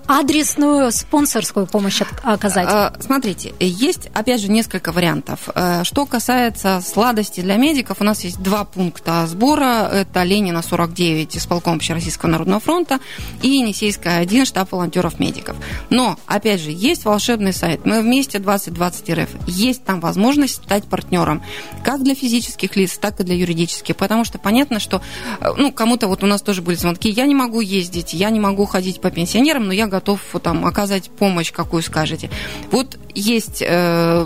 адресную 0.05 0.91
спонсорскую 0.91 1.65
помощь 1.65 1.99
оказать? 2.21 2.93
Смотрите, 3.01 3.55
есть, 3.59 4.11
опять 4.13 4.41
же, 4.41 4.51
несколько 4.51 4.98
вариантов. 4.99 5.49
Э, 5.55 5.83
что 5.85 6.05
касается 6.05 6.81
сладости 6.81 7.39
для 7.39 7.55
медиков, 7.55 8.01
у 8.01 8.03
нас 8.03 8.25
есть 8.25 8.41
два 8.41 8.65
пункта 8.65 9.25
сбора. 9.27 9.89
Это 9.93 10.23
Ленина 10.23 10.61
49, 10.61 11.37
исполком 11.37 11.75
Общероссийского 11.75 12.29
народного 12.29 12.59
фронта, 12.59 12.99
и 13.41 13.47
Енисейская 13.47 14.19
1, 14.19 14.45
штаб 14.45 14.73
волонтеров-медиков. 14.73 15.55
Но, 15.89 16.17
опять 16.25 16.59
же, 16.59 16.71
есть 16.71 17.05
волшебный 17.05 17.53
сайт. 17.53 17.85
Мы 17.85 18.01
вместе 18.01 18.39
2020 18.39 19.09
РФ. 19.11 19.29
Есть 19.47 19.85
там 19.85 20.01
возможность 20.01 20.55
стать 20.55 20.83
партнером. 20.83 21.41
Как 21.85 22.03
для 22.03 22.13
физических 22.13 22.75
лиц, 22.75 22.97
так 22.97 23.21
и 23.21 23.23
для 23.23 23.35
юридических. 23.35 23.95
Потому 23.95 24.25
что 24.25 24.37
понятно, 24.37 24.81
что 24.81 25.01
э, 25.39 25.47
ну, 25.57 25.71
кому-то 25.71 26.07
вот 26.07 26.23
у 26.23 26.27
нас 26.27 26.41
тоже 26.41 26.61
были 26.61 26.75
звонки, 26.75 27.09
я 27.09 27.25
не 27.25 27.35
могу 27.35 27.61
ездить, 27.61 28.13
я 28.13 28.29
не 28.31 28.41
могу 28.41 28.65
ходить 28.65 28.99
по 28.99 29.11
пенсионерам, 29.11 29.67
но 29.67 29.73
я 29.73 29.87
готов 29.87 30.19
там, 30.43 30.65
оказать 30.65 31.09
помощь, 31.09 31.53
какую 31.53 31.83
скажете. 31.83 32.29
Вот 32.71 32.99
есть 33.15 33.63
э, 33.65 34.25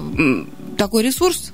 такой 0.78 1.04
ресурс, 1.04 1.52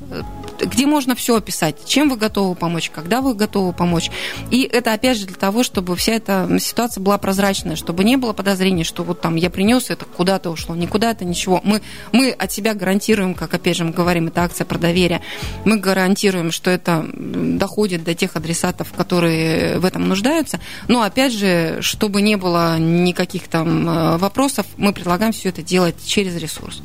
где 0.60 0.86
можно 0.86 1.15
все 1.15 1.38
описать, 1.38 1.86
чем 1.86 2.10
вы 2.10 2.17
готовы 2.17 2.56
помочь, 2.56 2.89
когда 2.89 3.22
вы 3.22 3.34
готовы 3.34 3.74
помочь. 3.74 4.12
И 4.52 4.63
это, 4.63 4.93
опять 4.93 5.17
же, 5.17 5.26
для 5.26 5.36
того, 5.36 5.63
чтобы 5.63 5.95
вся 5.95 6.13
эта 6.13 6.48
ситуация 6.60 7.02
была 7.02 7.17
прозрачная, 7.17 7.76
чтобы 7.76 8.04
не 8.04 8.17
было 8.17 8.34
подозрений, 8.34 8.84
что 8.84 9.04
вот 9.04 9.22
там 9.22 9.36
я 9.36 9.50
принес 9.50 9.89
это, 9.89 10.06
куда-то 10.06 10.50
ушло, 10.50 10.76
никуда 10.76 11.12
это 11.12 11.26
ничего. 11.26 11.62
Мы, 11.63 11.82
мы 12.12 12.32
от 12.32 12.52
себя 12.52 12.74
гарантируем, 12.74 13.34
как, 13.34 13.54
опять 13.54 13.78
же, 13.78 13.84
мы 13.84 13.91
говорим, 13.91 14.28
это 14.28 14.43
акция 14.43 14.65
про 14.65 14.78
доверие, 14.78 15.22
мы 15.65 15.78
гарантируем, 15.78 16.52
что 16.52 16.69
это 16.69 17.06
доходит 17.13 18.04
до 18.04 18.13
тех 18.13 18.36
адресатов, 18.36 18.91
которые 18.95 19.80
в 19.80 19.86
этом 19.86 20.08
нуждаются. 20.08 20.60
Но, 20.88 21.02
опять 21.02 21.34
же, 21.34 21.80
чтобы 21.82 22.22
не 22.22 22.36
было 22.36 22.78
никаких 22.80 23.48
там 23.48 23.88
э, 23.88 24.17
вопросов, 24.17 24.65
мы 24.78 24.93
предлагаем 24.93 25.32
все 25.32 25.50
это 25.50 25.62
делать 25.62 25.95
через 26.06 26.36
ресурс. 26.36 26.82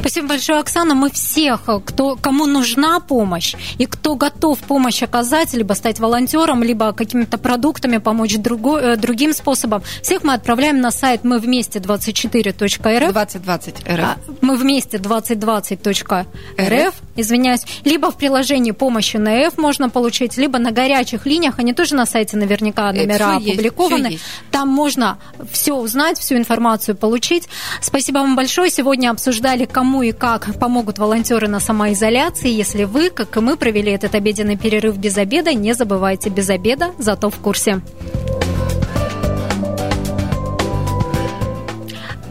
Спасибо 0.00 0.28
большое, 0.28 0.60
Оксана. 0.60 0.94
Мы 0.94 1.10
всех, 1.10 1.68
кто, 1.84 2.16
кому 2.16 2.46
нужна 2.46 3.00
помощь, 3.10 3.56
и 3.78 3.86
кто 3.86 4.14
готов 4.14 4.60
помощь 4.60 5.02
оказать, 5.02 5.52
либо 5.54 5.72
стать 5.72 5.98
волонтером, 5.98 6.62
либо 6.62 6.92
какими-то 6.92 7.38
продуктами 7.38 7.98
помочь 7.98 8.36
другой, 8.36 8.82
э, 8.82 8.96
другим 8.96 9.32
способом, 9.32 9.82
всех 10.00 10.22
мы 10.22 10.34
отправляем 10.34 10.80
на 10.80 10.92
сайт 10.92 11.24
мы 11.24 11.40
вместе 11.40 11.80
24.рф. 11.80 13.12
2020 13.12 13.74
РФ. 13.88 14.16
Мы 14.42 14.56
вместе 14.56 14.98
2020.рф, 14.98 16.94
извиняюсь. 17.16 17.62
Либо 17.84 18.12
в 18.12 18.16
приложении 18.16 18.70
помощи 18.70 19.16
на 19.16 19.32
F 19.48 19.58
можно 19.58 19.90
получить, 19.90 20.36
либо 20.36 20.60
на 20.60 20.70
горячих 20.70 21.26
линиях, 21.26 21.58
они 21.58 21.72
тоже 21.72 21.96
на 21.96 22.06
сайте 22.06 22.36
наверняка 22.36 22.92
номера 22.92 23.40
все 23.40 23.50
опубликованы. 23.50 24.06
Есть, 24.06 24.24
Там 24.52 24.68
можно 24.68 25.18
все 25.50 25.74
узнать, 25.74 26.16
всю 26.20 26.36
информацию 26.36 26.94
получить. 26.96 27.48
Спасибо 27.82 28.18
вам 28.18 28.36
большое. 28.36 28.70
Сегодня 28.70 29.10
обсуждали, 29.10 29.64
кому 29.64 30.02
и 30.02 30.12
как 30.12 30.54
помогут 30.60 30.98
волонтеры 30.98 31.48
на 31.48 31.58
самоизоляции. 31.58 32.50
Если 32.50 32.84
вы, 32.84 32.99
как 33.08 33.36
и 33.36 33.40
мы, 33.40 33.56
провели 33.56 33.92
этот 33.92 34.14
обеденный 34.14 34.58
перерыв 34.58 34.98
без 34.98 35.16
обеда, 35.16 35.54
не 35.54 35.72
забывайте 35.72 36.28
без 36.28 36.50
обеда, 36.50 36.92
зато 36.98 37.30
в 37.30 37.36
курсе. 37.36 37.80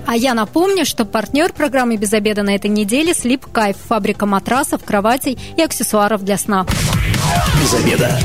А 0.06 0.16
я 0.16 0.34
напомню, 0.34 0.86
что 0.86 1.06
партнер 1.06 1.54
программы 1.54 1.96
«Без 1.96 2.14
обеда» 2.14 2.42
на 2.42 2.56
этой 2.56 2.72
неделе– 2.72 3.12
Sleep 3.14 3.48
Кайф, 3.52 3.78
фабрика 3.78 4.26
матрасов, 4.26 4.84
кроватей 4.84 5.38
и 5.56 5.62
аксессуаров 5.62 6.24
для 6.24 6.38
сна. 6.38 6.66
Без 7.62 7.74
обеда. 7.76 8.20